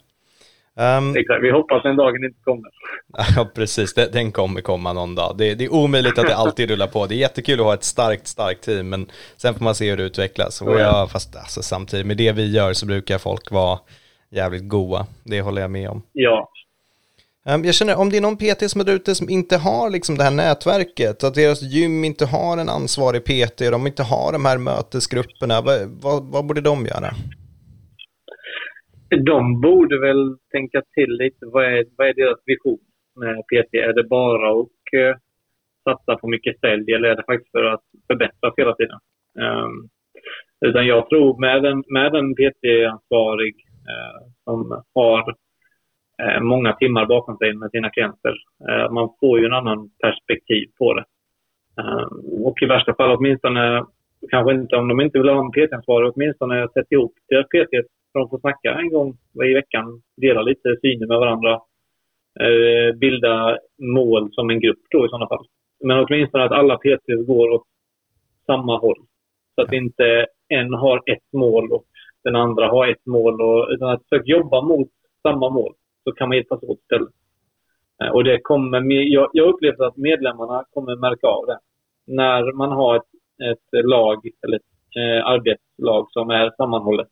Um, 0.76 1.16
exakt, 1.16 1.42
vi 1.42 1.50
hoppas 1.50 1.82
den 1.82 1.96
dagen 1.96 2.24
inte 2.24 2.38
kommer. 2.44 2.70
Ja, 3.36 3.50
precis, 3.54 3.94
den 3.94 4.32
kommer 4.32 4.60
komma 4.60 4.92
någon 4.92 5.14
dag. 5.14 5.34
Det, 5.38 5.54
det, 5.54 5.64
är 5.64 5.72
omöjligt 5.72 6.18
att 6.18 6.26
det 6.26 6.36
alltid 6.36 6.70
rullar 6.70 6.86
på. 6.86 7.06
Det 7.06 7.14
är 7.14 7.16
jättekul 7.16 7.60
att 7.60 7.66
ha 7.66 7.74
ett 7.74 7.84
starkt, 7.84 8.26
starkt 8.26 8.64
team, 8.64 8.88
men 8.88 9.06
sen 9.36 9.54
får 9.54 9.64
man 9.64 9.74
se 9.74 9.90
hur 9.90 9.96
det 9.96 10.02
utvecklas. 10.02 10.62
Och 10.62 10.80
jag, 10.80 11.10
fast 11.10 11.36
alltså, 11.36 11.62
samtidigt 11.62 12.06
med 12.06 12.16
det 12.16 12.32
vi 12.32 12.50
gör 12.50 12.72
så 12.72 12.86
brukar 12.86 13.18
folk 13.18 13.50
vara 13.50 13.78
jävligt 14.30 14.68
goa. 14.68 15.06
Det 15.24 15.40
håller 15.40 15.62
jag 15.62 15.70
med 15.70 15.88
om. 15.88 16.02
Ja, 16.12 16.50
Ehm, 17.46 17.64
jag 17.64 17.74
känner 17.74 17.96
om 17.96 18.10
det 18.10 18.16
är 18.16 18.20
någon 18.20 18.36
PT 18.36 18.70
som 18.70 18.80
är 18.80 18.90
ute 18.90 19.14
som 19.14 19.30
inte 19.30 19.56
har 19.56 19.90
liksom 19.90 20.18
det 20.18 20.24
här 20.24 20.30
nätverket, 20.30 21.24
att 21.24 21.34
deras 21.34 21.62
gym 21.62 22.04
inte 22.04 22.26
har 22.26 22.58
en 22.58 22.68
ansvarig 22.68 23.24
PT, 23.24 23.58
de 23.58 23.86
inte 23.86 24.02
har 24.02 24.32
de 24.32 24.44
här 24.44 24.58
mötesgrupperna, 24.58 25.60
vad, 25.60 25.80
vad, 26.02 26.24
vad 26.24 26.46
borde 26.46 26.60
de 26.60 26.86
göra? 26.86 27.14
De 29.24 29.60
borde 29.60 30.00
väl 30.00 30.36
tänka 30.52 30.82
till 30.94 31.10
lite. 31.10 31.46
Vad 31.46 31.64
är, 31.64 31.84
vad 31.96 32.08
är 32.08 32.14
deras 32.14 32.38
vision 32.46 32.78
med 33.16 33.36
PT? 33.36 33.74
Är 33.74 33.92
det 33.92 34.04
bara 34.08 34.60
att 34.60 34.94
uh, 34.96 35.16
satsa 35.84 36.16
på 36.16 36.28
mycket 36.28 36.60
sälj 36.60 36.92
eller 36.92 37.08
är 37.08 37.16
det 37.16 37.24
faktiskt 37.26 37.50
för 37.50 37.64
att 37.64 37.84
förbättras 38.06 38.54
hela 38.56 38.74
tiden? 38.74 38.98
Um, 39.38 39.88
utan 40.66 40.86
jag 40.86 41.08
tror 41.08 41.40
med 41.40 41.64
en, 41.64 41.84
med 41.88 42.14
en 42.14 42.34
PT-ansvarig 42.34 43.54
uh, 43.54 43.94
eh, 43.94 44.26
som 44.44 44.82
har 44.94 45.34
Eh, 46.22 46.40
många 46.40 46.72
timmar 46.72 47.06
bakom 47.06 47.36
sig 47.36 47.54
med 47.54 47.70
sina 47.70 47.90
klienter. 47.90 48.34
Eh, 48.68 48.90
man 48.90 49.08
får 49.20 49.38
ju 49.40 49.46
en 49.46 49.52
annan 49.52 49.90
perspektiv 50.02 50.66
på 50.78 50.94
det. 50.94 51.04
Ehm, 51.80 52.44
och 52.44 52.62
i 52.62 52.66
värsta 52.66 52.94
fall 52.94 53.16
åtminstone, 53.16 53.84
kanske 54.30 54.54
inte 54.54 54.76
om 54.76 54.88
de 54.88 55.00
inte 55.00 55.18
vill 55.18 55.28
ha 55.28 55.40
en 55.44 55.52
PT-ansvarig, 55.52 56.12
åtminstone 56.14 56.68
sätta 56.68 56.94
ihop 56.94 57.12
deras 57.28 57.46
PT 57.46 57.86
de 58.18 58.28
får 58.28 58.38
snacka 58.38 58.74
en 58.74 58.90
gång 58.90 59.16
i 59.50 59.54
veckan, 59.54 60.02
dela 60.16 60.42
lite 60.42 60.76
syner 60.82 61.06
med 61.06 61.18
varandra, 61.18 61.52
eh, 62.40 62.96
bilda 62.96 63.58
mål 63.78 64.28
som 64.32 64.50
en 64.50 64.60
grupp 64.60 64.78
då 64.90 65.06
i 65.06 65.08
sådana 65.08 65.28
fall. 65.28 65.46
Men 65.84 66.04
åtminstone 66.04 66.44
att 66.44 66.52
alla 66.52 66.76
PT 66.76 67.26
går 67.26 67.50
åt 67.50 67.66
samma 68.46 68.78
håll. 68.78 68.98
Så 69.54 69.62
att 69.62 69.72
inte 69.72 70.26
en 70.48 70.74
har 70.74 71.02
ett 71.06 71.32
mål 71.32 71.72
och 71.72 71.84
den 72.24 72.36
andra 72.36 72.68
har 72.68 72.86
ett 72.88 73.06
mål, 73.06 73.40
och, 73.40 73.68
utan 73.70 73.88
att 73.88 74.02
försöka 74.08 74.30
jobba 74.30 74.62
mot 74.62 74.88
samma 75.22 75.50
mål 75.50 75.74
så 76.04 76.12
kan 76.12 76.28
man 76.28 76.36
hjälpas 76.36 76.62
åt 76.62 76.78
istället. 76.80 77.12
Eh, 78.02 78.08
och 78.08 78.24
det 78.24 78.40
kommer, 78.42 78.92
jag, 78.92 79.30
jag 79.32 79.48
upplever 79.48 79.84
att 79.84 79.96
medlemmarna 79.96 80.64
kommer 80.70 80.96
märka 80.96 81.26
av 81.26 81.46
det. 81.46 81.58
När 82.06 82.52
man 82.52 82.72
har 82.72 82.96
ett, 82.96 83.02
ett 83.44 83.84
lag 83.84 84.28
eller 84.46 84.56
ett 84.56 84.96
eh, 84.96 85.26
arbetslag 85.26 86.06
som 86.10 86.30
är 86.30 86.50
sammanhållet, 86.56 87.08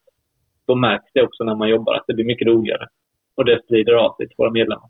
då 0.72 0.78
märks 0.78 1.10
det 1.14 1.22
också 1.22 1.44
när 1.44 1.54
man 1.54 1.68
jobbar 1.68 1.94
att 1.94 2.04
det 2.06 2.14
blir 2.14 2.24
mycket 2.24 2.46
roligare. 2.46 2.88
Och 3.36 3.44
det 3.44 3.62
sprider 3.64 3.92
av 3.92 4.16
sig 4.16 4.26
till 4.28 4.34
våra 4.38 4.50
medlemmar. 4.50 4.88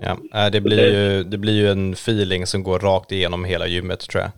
Ja, 0.00 0.50
det 0.50 0.60
blir, 0.60 0.92
ju, 0.92 1.24
det 1.24 1.38
blir 1.38 1.52
ju 1.52 1.68
en 1.70 1.92
feeling 1.92 2.46
som 2.46 2.62
går 2.62 2.78
rakt 2.78 3.12
igenom 3.12 3.44
hela 3.44 3.66
gymmet 3.66 4.00
tror 4.00 4.22
jag. 4.22 4.30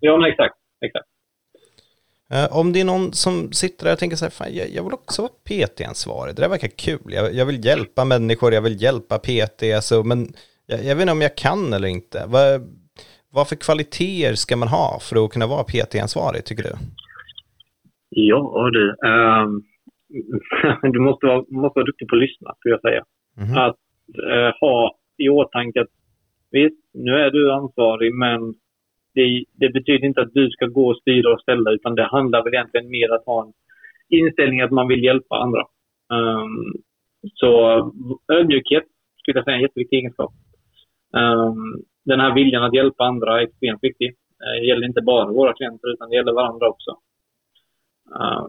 Ja, 0.00 0.16
men 0.16 0.30
exakt. 0.30 0.54
exakt. 0.84 1.08
Uh, 2.34 2.58
om 2.58 2.72
det 2.72 2.80
är 2.80 2.84
någon 2.84 3.12
som 3.12 3.52
sitter 3.52 3.84
där 3.84 3.92
och 3.92 3.98
tänker 3.98 4.16
så 4.16 4.24
här, 4.24 4.30
fan, 4.30 4.54
jag, 4.54 4.68
jag 4.70 4.82
vill 4.82 4.92
också 4.92 5.22
vara 5.22 5.32
PT-ansvarig, 5.44 6.36
det 6.36 6.42
där 6.42 6.48
verkar 6.48 6.68
kul, 6.68 7.00
jag, 7.06 7.34
jag, 7.34 7.46
vill 7.46 7.64
hjälpa 7.64 8.04
människor, 8.04 8.54
jag 8.54 8.62
vill 8.62 8.82
hjälpa 8.82 9.18
PT, 9.18 9.62
alltså, 9.76 10.02
men 10.02 10.34
jag, 10.66 10.84
jag, 10.84 10.94
vet 10.94 11.02
inte 11.02 11.12
om 11.12 11.20
jag 11.20 11.36
kan 11.36 11.72
eller 11.72 11.88
inte. 11.88 12.24
Vad, 12.26 12.72
vad 13.30 13.48
för 13.48 13.56
kvaliteter 13.56 14.34
ska 14.34 14.56
man 14.56 14.68
ha 14.68 14.98
för 15.00 15.24
att 15.24 15.32
kunna 15.32 15.46
vara 15.46 15.64
PT-ansvarig, 15.64 16.44
tycker 16.44 16.62
du? 16.62 16.76
Ja 18.14 18.70
du, 18.72 18.94
um, 19.08 19.62
du 20.92 20.98
måste 20.98 21.26
vara, 21.26 21.44
måste 21.48 21.78
vara 21.78 21.86
duktig 21.86 22.08
på 22.08 22.16
att 22.16 22.22
lyssna, 22.22 22.54
skulle 22.58 22.74
jag 22.74 22.80
säga. 22.80 23.04
Mm. 23.38 23.58
Att 23.58 23.76
uh, 24.18 24.60
ha 24.60 24.96
i 25.18 25.28
åtanke 25.28 25.80
att 25.80 25.90
visst, 26.50 26.80
nu 26.94 27.12
är 27.12 27.30
du 27.30 27.52
ansvarig, 27.52 28.14
men 28.14 28.54
det, 29.14 29.44
det, 29.52 29.68
betyder 29.68 30.06
inte 30.06 30.20
att 30.20 30.34
du 30.34 30.50
ska 30.50 30.66
gå 30.66 30.90
och 30.90 30.96
styra 30.96 31.32
och 31.32 31.40
ställa 31.40 31.70
utan 31.70 31.94
det 31.94 32.04
handlar 32.04 32.44
väl 32.44 32.54
egentligen 32.54 32.90
mer 32.90 33.14
att 33.14 33.26
ha 33.26 33.42
en 33.42 33.52
inställning 34.08 34.60
att 34.60 34.70
man 34.70 34.88
vill 34.88 35.04
hjälpa 35.04 35.36
andra. 35.36 35.62
Um, 36.12 36.72
så 37.34 37.50
ödmjukhet 38.32 38.84
skulle 39.18 39.38
jag 39.38 39.44
säga 39.44 39.54
är 39.54 39.58
en 39.58 39.62
jätteviktig 39.62 39.96
egenskap. 39.96 40.32
Um, 41.12 41.84
den 42.04 42.20
här 42.20 42.34
viljan 42.34 42.62
att 42.62 42.74
hjälpa 42.74 43.04
andra 43.04 43.40
är 43.40 43.44
extremt 43.44 43.82
viktig. 43.82 44.08
Uh, 44.08 44.60
det 44.60 44.66
gäller 44.66 44.86
inte 44.86 45.02
bara 45.02 45.32
våra 45.32 45.52
klienter 45.52 45.92
utan 45.92 46.08
det 46.08 46.16
gäller 46.16 46.32
varandra 46.32 46.68
också. 46.68 46.90
Uh, 48.20 48.46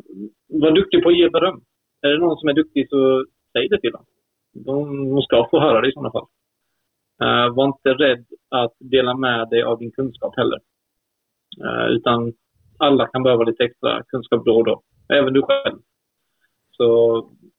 var 0.48 0.72
duktig 0.72 1.04
på 1.04 1.10
att 1.10 1.18
ge 1.18 1.30
beröm. 1.30 1.62
Är 2.02 2.10
det 2.10 2.18
någon 2.18 2.38
som 2.38 2.50
är 2.50 2.54
duktig 2.54 2.90
så 2.90 3.26
säg 3.54 3.68
det 3.70 3.80
till 3.82 3.92
dem. 3.92 4.06
De 4.54 5.22
ska 5.22 5.48
få 5.52 5.60
höra 5.60 5.82
det 5.82 5.90
i 5.90 5.92
sådana 5.92 6.12
fall. 6.12 6.28
Uh, 7.24 7.56
var 7.56 7.66
inte 7.66 7.94
rädd 7.94 8.26
att 8.50 8.74
dela 8.80 9.18
med 9.18 9.50
dig 9.50 9.64
av 9.64 9.80
din 9.80 9.92
kunskap 9.92 10.34
heller. 10.38 10.60
Uh, 11.64 11.88
utan 11.96 12.34
alla 12.78 13.08
kan 13.08 13.24
behöva 13.24 13.44
lite 13.44 13.64
extra 13.64 14.04
kunskap 14.04 14.46
då 14.46 14.56
och 14.56 14.66
då. 14.66 14.82
Även 15.10 15.34
du 15.34 15.42
själv. 15.42 15.78
Så 16.72 16.88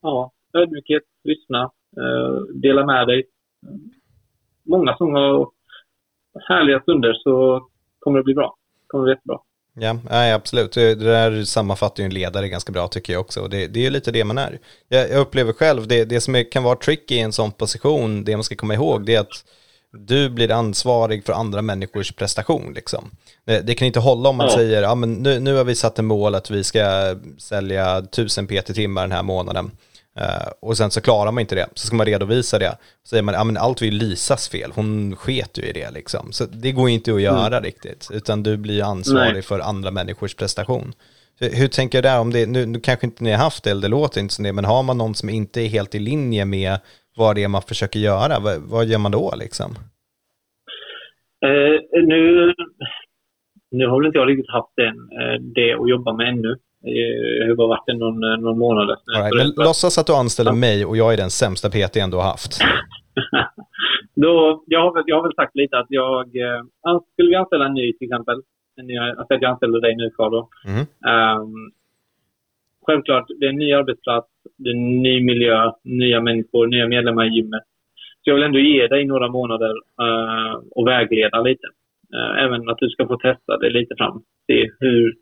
ja, 0.02 0.32
ödmjukhet, 0.52 1.02
lyssna, 1.24 1.70
uh, 2.00 2.40
dela 2.54 2.86
med 2.86 3.06
dig. 3.06 3.24
Många 4.64 4.96
sådana 4.96 5.46
härliga 6.48 6.80
stunder 6.80 7.12
så 7.14 7.66
kommer 7.98 8.18
det 8.18 8.24
bli 8.24 8.34
bra. 8.34 8.56
kommer 8.86 9.04
det 9.04 9.06
bli 9.06 9.12
jättebra. 9.12 9.38
Ja, 9.80 9.98
nej, 10.10 10.32
absolut. 10.32 10.72
Det 10.72 10.94
där 10.94 11.44
sammanfattar 11.44 12.02
ju 12.02 12.04
en 12.04 12.14
ledare 12.14 12.48
ganska 12.48 12.72
bra 12.72 12.88
tycker 12.88 13.12
jag 13.12 13.20
också. 13.20 13.48
Det, 13.48 13.66
det 13.66 13.86
är 13.86 13.90
lite 13.90 14.10
det 14.12 14.24
man 14.24 14.38
är. 14.38 14.58
Jag, 14.88 15.10
jag 15.10 15.18
upplever 15.20 15.52
själv, 15.52 15.88
det, 15.88 16.04
det 16.04 16.20
som 16.20 16.34
är, 16.34 16.50
kan 16.52 16.62
vara 16.62 16.76
tricky 16.76 17.14
i 17.14 17.20
en 17.20 17.32
sån 17.32 17.52
position, 17.52 18.24
det 18.24 18.36
man 18.36 18.44
ska 18.44 18.56
komma 18.56 18.74
ihåg, 18.74 19.06
det 19.06 19.14
är 19.14 19.20
att 19.20 19.44
Du 19.98 20.28
blir 20.30 20.50
ansvarig 20.50 21.24
för 21.24 21.32
andra 21.32 21.62
människors 21.62 22.12
prestation 22.12 22.72
liksom. 22.74 23.10
Det, 23.44 23.60
det 23.60 23.74
kan 23.74 23.86
inte 23.86 24.00
hålla 24.00 24.28
om 24.28 24.36
man 24.36 24.46
Ja. 24.46 24.54
säger, 24.56 24.82
ja 24.82 24.94
men 24.94 25.12
nu, 25.12 25.40
nu 25.40 25.54
har 25.54 25.64
vi 25.64 25.74
satt 25.74 25.98
en 25.98 26.04
mål 26.06 26.34
att 26.34 26.50
vi 26.50 26.64
ska 26.64 27.14
sälja 27.38 27.98
1000 27.98 28.46
PT-timmar 28.46 29.02
den 29.02 29.12
här 29.12 29.22
månaden. 29.22 29.70
Eh, 30.20 30.48
och 30.60 30.76
sen 30.76 30.90
så 30.90 31.00
klarar 31.00 31.32
man 31.32 31.40
inte 31.40 31.54
det, 31.54 31.66
så 31.74 31.86
ska 31.86 31.96
man 31.96 32.06
redovisa 32.06 32.58
det. 32.58 32.76
Så 33.02 33.08
säger 33.08 33.22
man, 33.22 33.34
ja 33.34 33.44
men 33.44 33.56
allt 33.56 33.80
var 33.80 33.86
ju 33.86 33.90
Lisas 33.90 34.48
fel, 34.48 34.70
hon 34.74 35.16
sket 35.16 35.58
ju 35.58 35.62
i 35.62 35.72
det 35.72 35.90
liksom. 35.90 36.32
Så 36.32 36.44
det 36.46 36.72
går 36.72 36.88
ju 36.88 36.94
inte 36.94 37.14
att 37.14 37.22
göra 37.22 37.60
riktigt, 37.60 38.10
utan 38.12 38.42
du 38.42 38.56
blir 38.56 38.82
ansvarig 38.82 39.32
Nej. 39.32 39.42
för 39.42 39.60
andra 39.60 39.90
människors 39.90 40.34
prestation. 40.34 40.92
Hur, 41.40 41.50
hur 41.50 41.68
tänker 41.68 42.02
du 42.02 42.08
där, 42.08 42.20
om 42.20 42.32
det, 42.32 42.46
nu, 42.46 42.66
nu 42.66 42.80
kanske 42.80 43.06
inte 43.06 43.24
ni 43.24 43.30
har 43.30 43.38
haft 43.38 43.64
det, 43.64 43.70
eller 43.70 43.82
det 43.82 43.88
låter 43.88 44.20
inte 44.20 44.34
som 44.34 44.44
det, 44.44 44.52
men 44.52 44.64
har 44.64 44.82
man 44.82 44.98
någon 44.98 45.14
som 45.14 45.28
inte 45.28 45.60
är 45.60 45.68
helt 45.68 45.94
i 45.94 45.98
linje 45.98 46.44
med 46.44 46.78
vad 47.16 47.36
det 47.36 47.44
är 47.44 47.48
man 47.48 47.62
försöker 47.62 48.00
göra, 48.00 48.40
vad, 48.40 48.62
vad 48.62 48.86
gör 48.86 48.98
man 48.98 49.12
då 49.12 49.34
liksom? 49.36 49.70
Eh, 51.46 52.02
nu, 52.02 52.52
nu 53.70 53.86
har 53.86 54.00
väl 54.00 54.06
inte 54.06 54.18
jag 54.18 54.28
riktigt 54.28 54.50
haft 54.50 54.72
den, 54.76 54.96
eh, 55.20 55.40
det 55.54 55.74
att 55.74 55.90
jobba 55.90 56.12
med 56.12 56.28
ännu. 56.28 56.56
Jag 56.84 57.56
har 57.56 57.68
varit 57.68 57.86
där 57.86 57.94
någon, 57.94 58.24
eh, 58.24 58.38
någon 58.40 58.58
månad. 58.58 58.88
Right, 58.88 59.34
men 59.36 59.66
låtsas 59.66 59.98
att 59.98 60.06
du 60.06 60.12
anställer 60.12 60.52
mig 60.52 60.84
och 60.84 60.96
jag 60.96 61.12
är 61.12 61.16
den 61.16 61.30
sämsta 61.30 61.68
PTn 61.70 62.10
du 62.10 62.16
har 62.16 62.24
haft. 62.24 62.52
Då, 64.14 64.62
jag, 64.66 64.80
har 64.80 65.02
jag 65.06 65.16
har 65.16 65.22
väl 65.22 65.34
sagt 65.34 65.56
lite 65.56 65.78
att 65.78 65.86
jag... 65.88 66.36
Eh, 66.36 67.00
skulle 67.12 67.28
vi 67.28 67.34
anställa 67.34 67.66
en 67.66 67.74
ny 67.74 67.92
till 67.92 68.06
exempel, 68.06 68.42
en 68.76 68.86
ny, 68.86 68.98
att 68.98 69.26
jag 69.28 69.44
anställer 69.44 69.80
dig 69.80 69.96
nu 69.96 70.10
Carl 70.16 70.32
då. 70.32 70.48
Mm. 70.66 70.80
Ehm, 70.80 71.72
självklart, 72.86 73.26
det 73.38 73.46
är 73.46 73.50
en 73.50 73.56
ny 73.56 73.72
arbetsplats, 73.72 74.28
det 74.56 74.68
är 74.68 74.74
en 74.74 75.02
ny 75.02 75.24
miljö, 75.24 75.72
nya 75.82 76.20
människor, 76.20 76.66
nya 76.66 76.86
medlemmar 76.88 77.24
i 77.24 77.36
gymmet. 77.36 77.62
Så 78.24 78.30
jag 78.30 78.34
vill 78.34 78.44
ändå 78.44 78.58
ge 78.58 78.86
dig 78.86 79.04
några 79.04 79.28
månader 79.28 79.74
eh, 80.00 80.54
och 80.70 80.86
vägleda 80.86 81.40
lite. 81.40 81.66
Eh, 82.14 82.44
även 82.44 82.68
att 82.68 82.78
du 82.78 82.88
ska 82.88 83.06
få 83.06 83.16
testa 83.16 83.58
det 83.58 83.70
lite 83.70 83.94
fram. 83.96 84.22
Se 84.46 84.70
hur, 84.80 85.14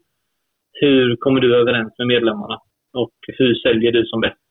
hur 0.83 1.17
kommer 1.17 1.41
du 1.41 1.57
överens 1.57 1.93
med 1.99 2.07
medlemmarna 2.07 2.59
och 2.93 3.15
hur 3.39 3.55
säljer 3.55 3.93
du 3.93 4.07
som 4.07 4.21
bäst. 4.21 4.47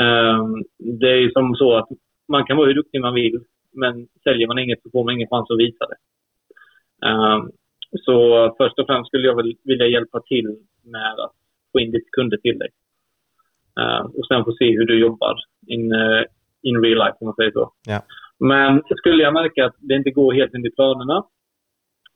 Ehm, 0.00 0.64
det 1.00 1.10
är 1.10 1.20
ju 1.24 1.30
som 1.30 1.54
så 1.54 1.76
att 1.76 1.88
man 2.28 2.46
kan 2.46 2.56
vara 2.56 2.66
hur 2.66 2.74
duktig 2.74 3.00
man 3.00 3.14
vill, 3.14 3.38
men 3.72 4.08
säljer 4.24 4.46
man 4.46 4.58
inget 4.58 4.82
så 4.82 4.90
får 4.90 5.04
man 5.04 5.14
ingen 5.14 5.28
chans 5.28 5.50
att 5.50 5.58
visa 5.58 5.84
det. 5.90 5.98
Ehm, 7.08 7.50
så 8.04 8.16
först 8.58 8.78
och 8.78 8.86
främst 8.86 9.08
skulle 9.08 9.26
jag 9.26 9.36
väl 9.36 9.54
vilja 9.64 9.86
hjälpa 9.86 10.20
till 10.20 10.56
med 10.84 11.12
att 11.24 11.32
få 11.72 11.80
in 11.80 11.90
lite 11.90 12.10
kunder 12.12 12.36
till 12.36 12.58
dig. 12.58 12.68
Ehm, 13.80 14.06
och 14.06 14.26
sen 14.26 14.44
få 14.44 14.52
se 14.52 14.70
hur 14.70 14.86
du 14.86 14.98
jobbar 14.98 15.36
in, 15.66 15.92
eh, 15.92 16.22
in 16.62 16.82
real 16.84 16.98
life, 16.98 17.16
om 17.20 17.26
man 17.26 17.34
säger 17.34 17.50
så. 17.50 17.72
Ja. 17.86 18.02
Men 18.38 18.82
skulle 18.96 19.22
jag 19.22 19.32
märka 19.32 19.66
att 19.66 19.76
det 19.78 19.94
inte 19.94 20.10
går 20.10 20.32
helt 20.32 20.54
enligt 20.54 20.76
planerna 20.76 21.24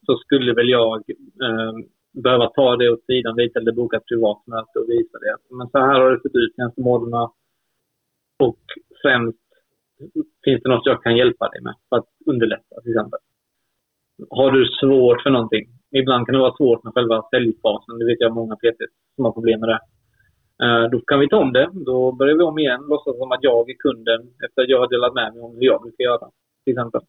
så 0.07 0.17
skulle 0.17 0.55
väl 0.55 0.69
jag 0.69 1.03
behöva 2.13 2.47
ta 2.49 2.77
det 2.77 2.91
åt 2.91 3.05
sidan 3.05 3.37
lite 3.37 3.59
eller 3.59 3.73
boka 3.73 3.97
ett 3.97 4.07
privat 4.07 4.47
möte 4.47 4.79
och 4.79 4.89
visa 4.89 5.19
det. 5.19 5.37
Men 5.57 5.69
så 5.69 5.79
här 5.79 6.01
har 6.01 6.11
det 6.11 6.21
sett 6.23 6.35
ut 6.35 6.55
senaste 6.55 6.81
månaderna. 6.81 7.31
Och 8.39 8.59
främst 9.03 9.39
finns 10.45 10.63
det 10.63 10.69
något 10.69 10.87
jag 10.87 11.03
kan 11.03 11.17
hjälpa 11.17 11.49
dig 11.49 11.63
med 11.63 11.75
för 11.89 11.97
att 11.97 12.09
underlätta 12.27 12.81
till 12.83 12.93
exempel. 12.93 13.21
Har 14.31 14.51
du 14.51 14.67
svårt 14.67 15.23
för 15.23 15.31
någonting? 15.31 15.65
Ibland 15.91 16.27
kan 16.27 16.33
det 16.33 16.39
vara 16.39 16.57
svårt 16.57 16.85
med 16.85 16.95
själva 16.95 17.23
säljfasen. 17.31 17.99
Det 17.99 18.05
vet 18.05 18.21
jag 18.21 18.35
många 18.35 18.57
PT 18.57 18.81
som 19.15 19.25
har 19.25 19.33
problem 19.33 19.61
med 19.61 19.69
det. 19.69 19.81
Eh, 20.65 20.91
då 20.91 21.01
kan 21.01 21.21
vi 21.21 21.29
ta 21.29 21.37
om 21.37 21.53
det. 21.53 21.69
Då 21.73 22.13
börjar 22.13 22.37
vi 22.37 22.43
om 22.43 22.59
igen. 22.59 22.83
Låtsas 22.89 23.17
som 23.17 23.33
att 23.33 23.43
jag 23.43 23.71
är 23.71 23.75
kunden 23.75 24.21
efter 24.45 24.63
att 24.63 24.69
jag 24.69 24.79
har 24.79 24.89
delat 24.89 25.15
med 25.15 25.33
mig 25.35 25.43
om 25.43 25.55
hur 25.55 25.67
jag 25.67 25.83
brukar 25.83 26.05
göra. 26.05 26.31
Till 26.65 26.73
exempel. 26.73 27.01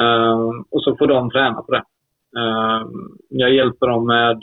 Eh, 0.00 0.50
och 0.70 0.82
så 0.82 0.96
får 0.96 1.06
de 1.06 1.30
träna 1.30 1.62
på 1.62 1.72
det. 1.72 1.84
Eh, 2.36 2.88
Jag 3.28 3.50
hjälper 3.54 3.86
dem 3.86 4.06
med... 4.06 4.42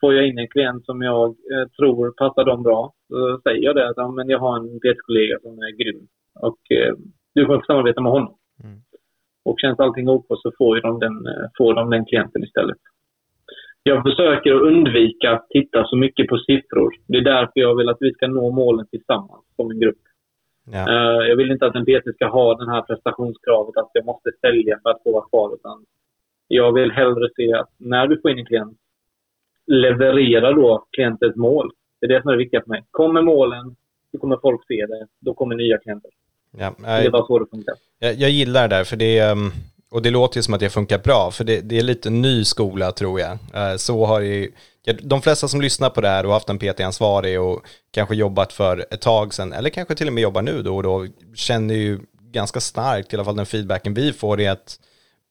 Får 0.00 0.14
jag 0.14 0.26
in 0.26 0.38
en 0.38 0.48
klient 0.48 0.84
som 0.84 1.02
jag 1.02 1.28
eh, 1.28 1.68
tror 1.78 2.10
passar 2.10 2.44
dem 2.44 2.62
bra, 2.62 2.92
så 3.08 3.40
säger 3.42 3.64
jag 3.64 3.76
det 3.76 4.08
men 4.16 4.28
jag 4.28 4.38
har 4.38 4.56
en 4.56 4.80
PT-kollega 4.80 5.38
som 5.42 5.58
är 5.58 5.70
grym. 5.70 6.06
Och 6.40 6.58
eh, 6.70 6.94
du 7.34 7.46
får 7.46 7.62
samarbeta 7.66 8.00
med 8.00 8.12
honom. 8.12 8.36
Mm. 8.64 8.78
Och 9.44 9.60
känns 9.60 9.80
allting 9.80 10.08
OK 10.08 10.26
så 10.28 10.52
får, 10.58 10.80
de 10.80 10.98
den, 10.98 11.26
eh, 11.26 11.48
får 11.58 11.74
de 11.74 11.90
den 11.90 12.04
klienten 12.04 12.44
istället. 12.44 12.78
Jag 13.82 14.02
försöker 14.02 14.54
att 14.54 14.62
undvika 14.62 15.30
att 15.30 15.46
titta 15.48 15.84
så 15.86 15.96
mycket 15.96 16.26
på 16.28 16.38
siffror. 16.38 16.94
Det 17.06 17.18
är 17.18 17.24
därför 17.24 17.52
jag 17.54 17.76
vill 17.76 17.88
att 17.88 17.96
vi 18.00 18.12
ska 18.12 18.26
nå 18.28 18.50
målen 18.50 18.86
tillsammans 18.86 19.44
som 19.56 19.70
en 19.70 19.80
grupp. 19.80 20.02
Ja. 20.64 20.78
Eh, 20.88 21.28
Jag 21.28 21.36
vill 21.36 21.50
inte 21.50 21.66
att 21.66 21.74
en 21.74 21.84
PT 21.84 22.14
ska 22.14 22.26
ha 22.26 22.54
den 22.54 22.68
här 22.68 22.82
prestationskravet 22.82 23.76
att 23.76 23.90
jag 23.92 24.04
måste 24.04 24.30
sälja 24.40 24.78
för 24.82 24.90
att 24.90 25.02
få 25.02 25.12
vara 25.12 25.28
kvar. 25.28 25.54
Utan 25.54 25.84
jag 26.54 26.72
vill 26.72 26.90
hellre 26.90 27.28
se 27.36 27.52
att 27.52 27.70
när 27.78 28.06
du 28.06 28.20
får 28.20 28.30
in 28.30 28.38
en 28.38 28.46
klient, 28.46 28.78
leverera 29.66 30.52
då 30.52 30.86
klientens 30.90 31.36
mål. 31.36 31.70
Det 32.00 32.06
är 32.06 32.08
det 32.08 32.22
som 32.22 32.28
är 32.28 32.32
det 32.32 32.38
viktiga 32.38 32.60
för 32.60 32.68
mig. 32.68 32.84
Kommer 32.90 33.22
målen, 33.22 33.76
då 34.12 34.18
kommer 34.18 34.36
folk 34.36 34.60
se 34.68 34.86
det. 34.86 35.06
Då 35.20 35.34
kommer 35.34 35.54
nya 35.56 35.78
klienter. 35.78 36.10
Ja, 36.58 36.74
Det 36.78 36.88
är 36.88 37.10
bara 37.10 37.26
så 37.26 37.38
det 37.38 37.46
funkar. 37.50 37.74
jag, 37.98 38.14
jag 38.14 38.30
gillar 38.30 38.68
det 38.68 38.76
där, 38.76 38.84
för 38.84 38.96
det 38.96 39.18
är, 39.18 39.32
um, 39.32 39.50
och 39.90 40.02
det 40.02 40.10
låter 40.10 40.38
ju 40.38 40.42
som 40.42 40.54
att 40.54 40.60
det 40.60 40.70
funkar 40.70 40.98
bra, 40.98 41.30
för 41.30 41.44
det, 41.44 41.60
det 41.60 41.78
är 41.78 41.82
lite 41.82 42.10
ny 42.10 42.44
skola 42.44 42.92
tror 42.92 43.20
jag. 43.20 43.30
Eh, 43.32 43.76
Så 43.76 44.04
har 44.06 44.20
ju, 44.20 44.50
de 45.02 45.22
flesta 45.22 45.48
som 45.48 45.60
lyssnar 45.60 45.90
på 45.90 46.00
det 46.00 46.08
här 46.08 46.26
och 46.26 46.32
haft 46.32 46.48
en 46.48 46.58
PT-ansvarig 46.58 47.40
och 47.40 47.66
kanske 47.90 48.14
jobbat 48.14 48.52
för 48.52 48.84
ett 48.90 49.00
tag 49.00 49.34
sedan, 49.34 49.52
eller 49.52 49.70
kanske 49.70 49.94
till 49.94 50.06
och 50.06 50.12
med 50.12 50.22
jobbar 50.22 50.42
nu 50.42 50.62
då 50.62 50.76
och 50.76 50.82
då, 50.82 51.06
känner 51.34 51.74
ju 51.74 52.00
ganska 52.32 52.60
starkt, 52.60 53.12
i 53.12 53.16
alla 53.16 53.24
fall 53.24 53.36
den 53.36 53.46
feedbacken 53.46 53.94
vi 53.94 54.12
får, 54.12 54.40
är 54.40 54.50
att 54.50 54.78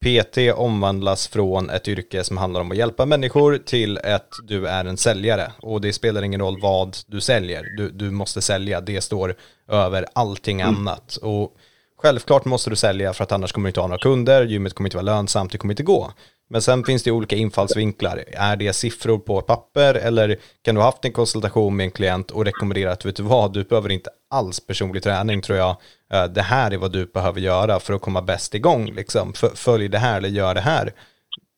PT 0.05 0.37
omvandlas 0.55 1.27
från 1.27 1.69
ett 1.69 1.87
yrke 1.87 2.23
som 2.23 2.37
handlar 2.37 2.61
om 2.61 2.71
att 2.71 2.77
hjälpa 2.77 3.05
människor 3.05 3.57
till 3.57 3.97
att 3.97 4.33
du 4.43 4.67
är 4.67 4.85
en 4.85 4.97
säljare. 4.97 5.51
Och 5.61 5.81
det 5.81 5.93
spelar 5.93 6.21
ingen 6.21 6.41
roll 6.41 6.61
vad 6.61 6.97
du 7.07 7.21
säljer. 7.21 7.63
Du, 7.77 7.89
du 7.89 8.11
måste 8.11 8.41
sälja. 8.41 8.81
Det 8.81 9.01
står 9.01 9.35
över 9.67 10.05
allting 10.13 10.61
annat. 10.61 11.15
Och 11.15 11.55
självklart 12.01 12.45
måste 12.45 12.69
du 12.69 12.75
sälja 12.75 13.13
för 13.13 13.23
att 13.23 13.31
annars 13.31 13.51
kommer 13.51 13.67
du 13.67 13.69
inte 13.69 13.79
ha 13.79 13.87
några 13.87 13.99
kunder. 13.99 14.45
Gymmet 14.45 14.73
kommer 14.73 14.87
inte 14.87 14.97
vara 14.97 15.05
lönsamt. 15.05 15.51
Det 15.51 15.57
kommer 15.57 15.73
inte 15.73 15.83
gå. 15.83 16.11
Men 16.49 16.61
sen 16.61 16.83
finns 16.83 17.03
det 17.03 17.11
olika 17.11 17.35
infallsvinklar. 17.35 18.23
Är 18.33 18.55
det 18.55 18.73
siffror 18.73 19.17
på 19.17 19.41
papper 19.41 19.93
eller 19.93 20.37
kan 20.61 20.75
du 20.75 20.81
ha 20.81 20.85
haft 20.85 21.05
en 21.05 21.11
konsultation 21.11 21.75
med 21.75 21.83
en 21.83 21.91
klient 21.91 22.31
och 22.31 22.45
rekommendera 22.45 22.91
att 22.91 23.05
vet 23.05 23.15
du 23.15 23.23
vad, 23.23 23.53
du 23.53 23.63
behöver 23.63 23.89
inte 23.91 24.09
alls 24.29 24.59
personlig 24.67 25.03
träning 25.03 25.41
tror 25.41 25.57
jag. 25.57 25.75
Eh, 26.13 26.23
Det 26.25 26.41
här 26.41 26.71
är 26.71 26.77
vad 26.77 26.91
du 26.91 27.05
behöver 27.05 27.41
göra 27.41 27.79
för 27.79 27.93
att 27.93 28.01
komma 28.01 28.21
bäst 28.21 28.55
igång. 28.55 28.91
Liksom. 28.91 29.33
Följ 29.55 29.87
det 29.87 29.97
här 29.97 30.17
eller 30.17 30.29
gör 30.29 30.55
det 30.55 30.61
här. 30.61 30.93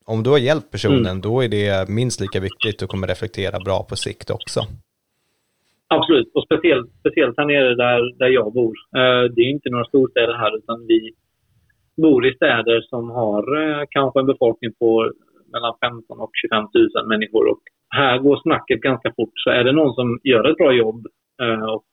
Om 0.06 0.24
du 0.24 0.30
har 0.30 0.38
hjälpt 0.38 0.72
personen, 0.72 1.22
då 1.22 1.44
är 1.44 1.48
det 1.48 1.90
minst 1.90 2.20
lika 2.20 2.40
viktigt 2.40 2.82
och 2.82 2.90
kommer 2.90 3.08
reflektera 3.08 3.60
bra 3.60 3.84
på 3.84 3.96
sikt 3.96 4.30
också. 4.30 4.68
Absolut, 5.96 6.32
och 6.34 6.44
speciellt, 6.44 6.90
speciellt 7.00 7.38
här 7.38 7.46
nere 7.46 7.76
där, 7.76 8.18
där 8.20 8.28
jag 8.28 8.54
bor. 8.54 8.76
Eh, 8.96 9.24
det 9.34 9.42
är 9.42 9.50
inte 9.50 9.70
några 9.70 9.86
storstäder 9.86 10.34
här 10.34 10.58
utan 10.58 10.88
vi 10.88 11.12
bor 12.02 12.26
i 12.26 12.36
städer 12.36 12.82
som 12.82 13.10
har 13.10 13.44
eh, 13.62 13.84
kanske 13.90 14.20
en 14.20 14.26
befolkning 14.26 14.72
på 14.80 15.12
mellan 15.54 15.74
15 15.82 16.20
och 16.20 16.32
25 16.42 16.64
000 16.74 17.08
människor. 17.08 17.48
Och 17.52 17.62
här 17.90 18.18
går 18.18 18.38
snacket 18.42 18.82
ganska 18.82 19.14
fort. 19.16 19.34
Så 19.36 19.50
är 19.50 19.64
det 19.64 19.72
någon 19.72 19.94
som 19.94 20.20
gör 20.24 20.50
ett 20.50 20.58
bra 20.58 20.74
jobb 20.74 21.08
eh, 21.42 21.64
och 21.64 21.86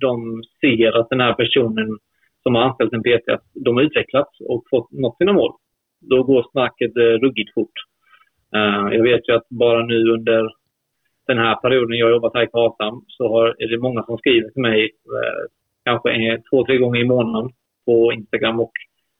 de 0.00 0.42
ser 0.60 0.92
att 1.00 1.10
den 1.10 1.20
här 1.20 1.32
personen 1.32 1.98
som 2.42 2.54
har 2.54 2.62
anställt 2.62 2.92
en 2.92 3.02
PT, 3.02 3.28
att 3.28 3.46
de 3.54 3.76
har 3.76 3.82
utvecklats 3.82 4.40
och 4.40 4.64
fått 4.70 4.92
nått 4.92 5.16
sina 5.16 5.32
mål. 5.32 5.52
Då 6.00 6.22
går 6.22 6.46
snacket 6.50 6.96
eh, 6.96 7.02
ruggigt 7.02 7.54
fort. 7.54 7.76
Eh, 8.56 8.94
jag 8.96 9.02
vet 9.02 9.28
ju 9.28 9.32
att 9.34 9.48
bara 9.48 9.86
nu 9.86 10.10
under 10.10 10.50
den 11.26 11.38
här 11.38 11.54
perioden 11.54 11.98
jag 11.98 12.06
har 12.06 12.10
jobbat 12.12 12.34
här 12.34 12.42
i 12.42 12.46
Karlshamn 12.46 13.00
så 13.08 13.28
har, 13.28 13.56
är 13.58 13.68
det 13.68 13.78
många 13.78 14.02
som 14.02 14.18
skriver 14.18 14.48
till 14.50 14.62
mig 14.62 14.82
eh, 14.84 15.42
kanske 15.84 16.10
en, 16.12 16.42
två, 16.50 16.66
tre 16.66 16.76
gånger 16.78 17.00
i 17.00 17.04
månaden 17.04 17.50
på 17.86 18.12
Instagram 18.12 18.60
och 18.60 18.72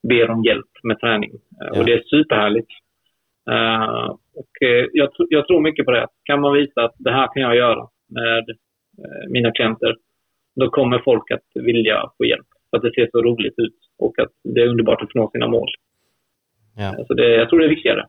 ber 0.08 0.30
om 0.30 0.44
hjälp 0.44 0.70
med 0.82 1.00
träning. 1.00 1.30
Eh, 1.32 1.38
Ja. 1.72 1.78
Och 1.78 1.86
det 1.86 1.92
är 1.92 2.02
superhärligt. 2.06 2.70
Eh, 3.50 4.16
och, 4.34 4.62
eh, 4.68 4.86
jag, 4.92 5.08
jag 5.16 5.46
tror 5.46 5.60
mycket 5.60 5.84
på 5.84 5.90
det. 5.90 6.06
Kan 6.24 6.40
man 6.40 6.52
visa 6.54 6.84
att 6.84 6.94
det 6.98 7.12
här 7.12 7.28
kan 7.34 7.42
jag 7.42 7.56
göra 7.56 7.88
med 8.08 8.50
eh, 8.98 9.28
mina 9.28 9.50
klienter, 9.52 9.96
då 10.56 10.70
kommer 10.70 10.98
folk 10.98 11.30
att 11.30 11.48
vilja 11.54 12.10
få 12.18 12.24
hjälp. 12.24 12.46
För 12.70 12.76
att 12.76 12.82
det 12.82 12.92
ser 12.94 13.08
så 13.12 13.22
roligt 13.22 13.54
ut 13.56 13.76
och 13.98 14.18
att 14.18 14.30
det 14.44 14.60
är 14.62 14.66
underbart 14.66 15.02
att 15.02 15.14
nå 15.14 15.30
sina 15.30 15.48
mål. 15.48 15.68
Ja. 16.76 16.98
Eh, 16.98 17.06
Så 17.06 17.14
det, 17.14 17.28
jag 17.34 17.48
tror 17.48 17.58
det 17.58 17.66
är 17.66 17.68
viktigare. 17.68 18.06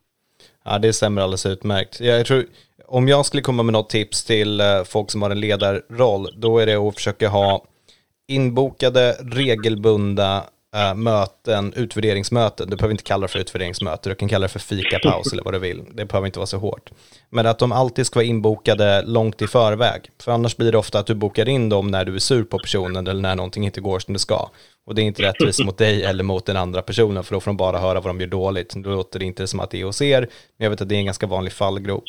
Ja, 0.64 0.78
det 0.78 0.92
stämmer 0.92 1.22
alldeles 1.22 1.46
utmärkt. 1.46 2.00
Jag 2.00 2.26
tror, 2.26 2.42
om 2.86 3.08
jag 3.08 3.26
skulle 3.26 3.42
komma 3.42 3.62
med 3.62 3.72
något 3.72 3.90
tips 3.90 4.24
till 4.24 4.60
eh, 4.60 4.84
folk 4.84 5.10
som 5.10 5.22
har 5.22 5.30
en 5.30 5.40
ledarroll, 5.40 6.28
då 6.36 6.58
är 6.58 6.66
det 6.66 6.76
att 6.76 6.94
försöka 6.94 7.28
ha 7.28 7.64
inbokade, 8.28 9.12
regelbundna 9.12 10.44
äh, 10.74 10.94
möten, 10.94 11.72
utvärderingsmöten, 11.76 12.70
du 12.70 12.76
behöver 12.76 12.92
inte 12.92 13.04
kalla 13.04 13.22
det 13.22 13.32
för 13.32 13.38
utvärderingsmöte, 13.38 14.08
du 14.08 14.14
kan 14.14 14.28
kalla 14.28 14.42
det 14.42 14.48
för 14.48 14.58
fikapaus 14.58 15.32
eller 15.32 15.42
vad 15.42 15.54
du 15.54 15.58
vill, 15.58 15.82
det 15.92 16.04
behöver 16.04 16.26
inte 16.26 16.38
vara 16.38 16.46
så 16.46 16.58
hårt. 16.58 16.90
Men 17.30 17.46
att 17.46 17.58
de 17.58 17.72
alltid 17.72 18.06
ska 18.06 18.18
vara 18.18 18.26
inbokade 18.26 19.02
långt 19.02 19.42
i 19.42 19.46
förväg, 19.46 20.10
för 20.22 20.32
annars 20.32 20.56
blir 20.56 20.72
det 20.72 20.78
ofta 20.78 20.98
att 20.98 21.06
du 21.06 21.14
bokar 21.14 21.48
in 21.48 21.68
dem 21.68 21.90
när 21.90 22.04
du 22.04 22.14
är 22.14 22.18
sur 22.18 22.44
på 22.44 22.58
personen 22.58 23.06
eller 23.06 23.22
när 23.22 23.34
någonting 23.34 23.64
inte 23.64 23.80
går 23.80 23.98
som 23.98 24.14
det 24.14 24.20
ska. 24.20 24.50
Och 24.86 24.94
det 24.94 25.02
är 25.02 25.04
inte 25.04 25.22
rättvist 25.22 25.64
mot 25.64 25.78
dig 25.78 26.04
eller 26.04 26.24
mot 26.24 26.46
den 26.46 26.56
andra 26.56 26.82
personen, 26.82 27.24
för 27.24 27.34
då 27.34 27.40
får 27.40 27.50
de 27.50 27.56
bara 27.56 27.78
höra 27.78 28.00
vad 28.00 28.10
de 28.10 28.20
gör 28.20 28.28
dåligt. 28.28 28.74
Då 28.74 28.90
låter 28.90 29.18
det 29.18 29.24
inte 29.24 29.46
som 29.46 29.60
att 29.60 29.70
det 29.70 29.80
är 29.80 29.84
hos 29.84 30.02
er, 30.02 30.20
men 30.20 30.64
jag 30.64 30.70
vet 30.70 30.80
att 30.80 30.88
det 30.88 30.94
är 30.94 30.98
en 30.98 31.04
ganska 31.04 31.26
vanlig 31.26 31.52
fallgrop. 31.52 32.04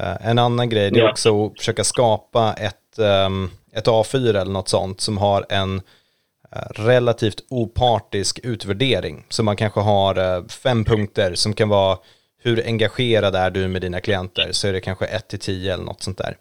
Uh, 0.00 0.26
en 0.28 0.38
annan 0.38 0.68
grej, 0.68 0.90
det 0.90 1.00
är 1.00 1.10
också 1.10 1.46
att 1.46 1.58
försöka 1.58 1.84
skapa 1.84 2.54
ett, 2.58 2.98
um, 2.98 3.50
ett 3.72 3.86
A4 3.86 4.28
eller 4.28 4.52
något 4.52 4.68
sånt 4.68 5.00
som 5.00 5.18
har 5.18 5.46
en 5.48 5.74
uh, 5.76 6.62
relativt 6.70 7.44
opartisk 7.50 8.40
utvärdering. 8.42 9.26
Så 9.28 9.42
man 9.42 9.56
kanske 9.56 9.80
har 9.80 10.18
uh, 10.18 10.46
fem 10.46 10.84
punkter 10.84 11.34
som 11.34 11.52
kan 11.52 11.68
vara 11.68 11.98
hur 12.42 12.66
engagerad 12.66 13.34
är 13.34 13.50
du 13.50 13.68
med 13.68 13.82
dina 13.82 14.00
klienter? 14.00 14.48
Så 14.52 14.68
är 14.68 14.72
det 14.72 14.80
kanske 14.80 15.06
1 15.06 15.28
till 15.28 15.38
10 15.38 15.74
eller 15.74 15.84
något 15.84 16.02
sånt 16.02 16.18
där. 16.18 16.36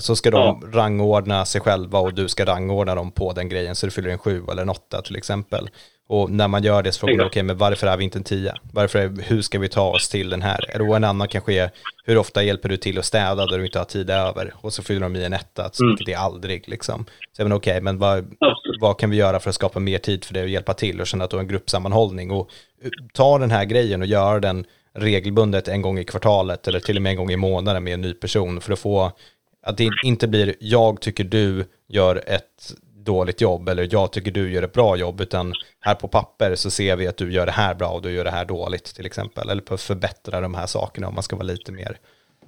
Så 0.00 0.16
ska 0.16 0.30
de 0.30 0.60
ja. 0.62 0.78
rangordna 0.78 1.44
sig 1.44 1.60
själva 1.60 1.98
och 1.98 2.14
du 2.14 2.28
ska 2.28 2.44
rangordna 2.44 2.94
dem 2.94 3.10
på 3.12 3.32
den 3.32 3.48
grejen 3.48 3.74
så 3.74 3.86
du 3.86 3.90
fyller 3.90 4.10
en 4.10 4.18
7 4.18 4.42
eller 4.50 4.62
en 4.62 4.68
8 4.68 5.02
till 5.02 5.16
exempel. 5.16 5.68
Och 6.08 6.30
när 6.30 6.48
man 6.48 6.62
gör 6.62 6.82
det 6.82 6.92
så 6.92 7.00
frågar 7.00 7.16
man, 7.16 7.26
okej, 7.26 7.28
okay, 7.30 7.42
men 7.42 7.58
varför 7.58 7.86
är 7.86 7.96
vi 7.96 8.04
inte 8.04 8.18
en 8.18 8.24
tia? 8.24 8.54
Varför 8.72 8.98
är, 8.98 9.22
hur 9.22 9.42
ska 9.42 9.58
vi 9.58 9.68
ta 9.68 9.90
oss 9.90 10.08
till 10.08 10.30
den 10.30 10.42
här? 10.42 10.80
Och 10.80 10.96
en 10.96 11.04
annan 11.04 11.28
kanske 11.28 11.54
är, 11.54 11.70
hur 12.04 12.18
ofta 12.18 12.42
hjälper 12.42 12.68
du 12.68 12.76
till 12.76 12.98
att 12.98 13.04
städa 13.04 13.46
där 13.46 13.58
du 13.58 13.64
inte 13.64 13.78
har 13.78 13.84
tid 13.84 14.10
över? 14.10 14.54
Och 14.56 14.72
så 14.72 14.82
fyller 14.82 15.00
de 15.00 15.16
i 15.16 15.24
en 15.24 15.32
etta, 15.32 15.70
så 15.72 15.84
mm. 15.84 15.96
det 16.06 16.12
är 16.12 16.18
aldrig 16.18 16.68
liksom. 16.68 17.06
Så 17.32 17.42
jag 17.42 17.46
okej, 17.46 17.56
okay, 17.56 17.80
men 17.80 17.98
vad, 17.98 18.34
vad 18.80 18.98
kan 18.98 19.10
vi 19.10 19.16
göra 19.16 19.40
för 19.40 19.48
att 19.48 19.54
skapa 19.54 19.80
mer 19.80 19.98
tid 19.98 20.24
för 20.24 20.34
det 20.34 20.42
och 20.42 20.48
hjälpa 20.48 20.74
till 20.74 21.00
och 21.00 21.06
känna 21.06 21.24
att 21.24 21.30
du 21.30 21.36
har 21.36 21.42
en 21.42 21.48
gruppsammanhållning? 21.48 22.30
Och 22.30 22.50
eh, 22.82 22.90
ta 23.14 23.38
den 23.38 23.50
här 23.50 23.64
grejen 23.64 24.02
och 24.02 24.08
göra 24.08 24.40
den 24.40 24.64
regelbundet 24.94 25.68
en 25.68 25.82
gång 25.82 25.98
i 25.98 26.04
kvartalet 26.04 26.68
eller 26.68 26.80
till 26.80 26.96
och 26.96 27.02
med 27.02 27.10
en 27.10 27.16
gång 27.16 27.30
i 27.30 27.36
månaden 27.36 27.84
med 27.84 27.94
en 27.94 28.00
ny 28.00 28.14
person 28.14 28.60
för 28.60 28.72
att 28.72 28.78
få 28.78 29.12
att 29.66 29.76
det 29.76 29.90
inte 30.04 30.28
blir 30.28 30.54
jag 30.60 31.00
tycker 31.00 31.24
du 31.24 31.64
gör 31.88 32.16
ett 32.16 32.74
dåligt 33.06 33.40
jobb 33.40 33.68
eller 33.68 33.88
jag 33.90 34.12
tycker 34.12 34.30
du 34.30 34.52
gör 34.52 34.62
ett 34.62 34.72
bra 34.72 34.96
jobb 34.96 35.20
utan 35.20 35.52
här 35.80 35.94
på 35.94 36.08
papper 36.08 36.54
så 36.54 36.70
ser 36.70 36.96
vi 36.96 37.06
att 37.06 37.16
du 37.16 37.32
gör 37.32 37.46
det 37.46 37.52
här 37.52 37.74
bra 37.74 37.88
och 37.88 38.02
du 38.02 38.10
gör 38.10 38.24
det 38.24 38.30
här 38.30 38.44
dåligt 38.44 38.84
till 38.96 39.06
exempel 39.06 39.48
eller 39.50 39.76
förbättra 39.76 40.40
de 40.40 40.54
här 40.54 40.66
sakerna 40.66 41.08
om 41.08 41.14
man 41.14 41.22
ska 41.22 41.36
vara 41.36 41.52
lite 41.54 41.72
mer 41.72 41.92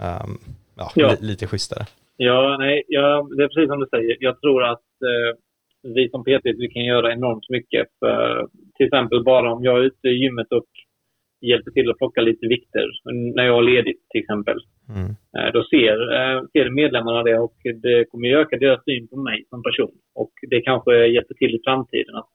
um, 0.07 0.38
ja, 0.76 0.90
ja. 0.94 1.09
Li 1.09 1.26
lite 1.31 1.46
schysstare. 1.46 1.85
Ja, 2.16 2.57
nej, 2.59 2.85
ja, 2.88 3.28
det 3.37 3.42
är 3.44 3.48
precis 3.48 3.68
som 3.68 3.81
du 3.81 3.87
säger. 3.90 4.16
Jag 4.20 4.40
tror 4.40 4.64
att 4.64 4.88
eh, 5.11 5.31
vi 5.94 6.09
som 6.11 6.24
PT 6.24 6.44
vi 6.44 6.68
kan 6.68 6.85
göra 6.85 7.12
enormt 7.12 7.48
mycket. 7.48 7.87
För, 7.98 8.48
till 8.76 8.87
exempel 8.87 9.24
bara 9.24 9.52
om 9.52 9.64
jag 9.64 9.78
är 9.78 9.83
ute 9.83 10.09
i 10.09 10.22
gymmet 10.22 10.52
och 10.52 10.66
hjälper 11.40 11.70
till 11.70 11.90
att 11.90 11.98
plocka 11.98 12.20
lite 12.20 12.46
vikter 12.46 12.87
när 13.37 13.44
jag 13.44 13.54
har 13.54 13.62
ledigt 13.62 14.09
till 14.11 14.20
exempel. 14.20 14.59
Mm. 14.88 15.11
Eh, 15.37 15.53
då 15.53 15.64
ser, 15.64 15.96
eh, 16.18 16.42
ser 16.53 16.70
medlemmarna 16.70 17.22
det 17.22 17.38
och 17.38 17.57
det 17.83 18.05
kommer 18.05 18.29
öka 18.29 18.57
deras 18.57 18.85
syn 18.85 19.09
på 19.09 19.16
mig 19.16 19.44
som 19.51 19.62
person. 19.62 19.94
Och 20.14 20.33
det 20.51 20.61
kanske 20.61 21.07
hjälper 21.07 21.35
till 21.35 21.55
i 21.55 21.61
framtiden 21.64 22.14
att 22.16 22.31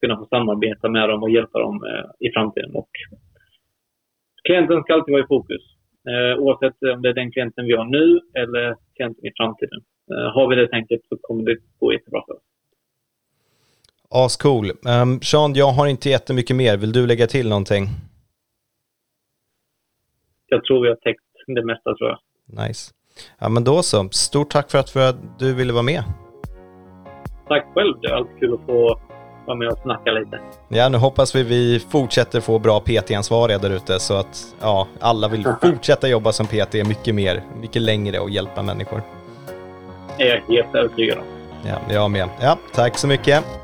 kunna 0.00 0.16
få 0.16 0.26
samarbeta 0.26 0.88
med 0.88 1.08
dem 1.08 1.22
och 1.22 1.30
hjälpa 1.30 1.58
dem 1.58 1.84
eh, 1.84 2.26
i 2.28 2.32
framtiden. 2.32 2.74
Och 2.74 2.90
klienten 4.44 4.82
ska 4.82 4.94
alltid 4.94 5.12
vara 5.12 5.24
i 5.24 5.26
fokus. 5.26 5.62
Oavsett 6.38 6.82
om 6.94 7.02
det 7.02 7.08
är 7.08 7.12
den 7.12 7.32
klienten 7.32 7.66
vi 7.66 7.72
har 7.76 7.84
nu 7.84 8.20
eller 8.34 8.76
klienten 8.96 9.26
i 9.26 9.32
framtiden. 9.36 9.80
Har 10.34 10.48
vi 10.48 10.56
det 10.56 10.68
tänket 10.68 11.00
så 11.08 11.16
kommer 11.20 11.44
det 11.44 11.56
gå 11.78 11.92
jättebra 11.92 12.22
för 12.26 12.32
oss. 12.32 12.42
Ascool. 14.10 14.64
Um, 14.64 15.20
Sean, 15.20 15.54
jag 15.54 15.72
har 15.72 15.86
inte 15.86 16.08
jättemycket 16.08 16.56
mer. 16.56 16.76
Vill 16.76 16.92
du 16.92 17.06
lägga 17.06 17.26
till 17.26 17.48
någonting? 17.48 17.86
Jag 20.46 20.64
tror 20.64 20.82
vi 20.82 20.88
har 20.88 20.96
täckt 20.96 21.33
det 21.46 21.64
mesta 21.64 21.94
tror 21.94 22.10
jag. 22.10 22.18
Nice. 22.66 22.92
Ja 23.38 23.48
men 23.48 23.64
då 23.64 23.82
så. 23.82 24.08
Stort 24.10 24.50
tack 24.50 24.70
för 24.70 25.08
att 25.08 25.38
du 25.38 25.54
ville 25.54 25.72
vara 25.72 25.82
med. 25.82 26.02
Tack 27.48 27.66
själv. 27.74 27.94
Det 28.02 28.08
är 28.08 28.12
alltid 28.14 28.38
kul 28.40 28.54
att 28.54 28.66
få 28.66 29.00
vara 29.46 29.56
med 29.56 29.68
och 29.68 29.78
snacka 29.78 30.10
lite. 30.10 30.40
Ja, 30.68 30.88
nu 30.88 30.98
hoppas 30.98 31.34
vi 31.34 31.42
vi 31.42 31.80
fortsätter 31.80 32.40
få 32.40 32.58
bra 32.58 32.80
PT-ansvariga 32.80 33.58
där 33.58 33.70
ute 33.70 34.00
så 34.00 34.14
att 34.14 34.54
ja, 34.60 34.88
alla 35.00 35.28
vill 35.28 35.44
fortsätta 35.62 36.08
jobba 36.08 36.32
som 36.32 36.46
PT 36.46 36.74
mycket 36.86 37.14
mer, 37.14 37.42
mycket 37.60 37.82
längre 37.82 38.18
och 38.18 38.30
hjälpa 38.30 38.62
människor. 38.62 39.02
Det 40.18 40.30
är 40.30 40.42
jag 40.48 40.56
helt 40.56 40.74
övertygad 40.74 41.18
om. 41.18 41.24
Ja, 41.66 41.94
jag 41.94 42.10
med. 42.10 42.28
Ja, 42.40 42.58
tack 42.74 42.98
så 42.98 43.06
mycket. 43.06 43.63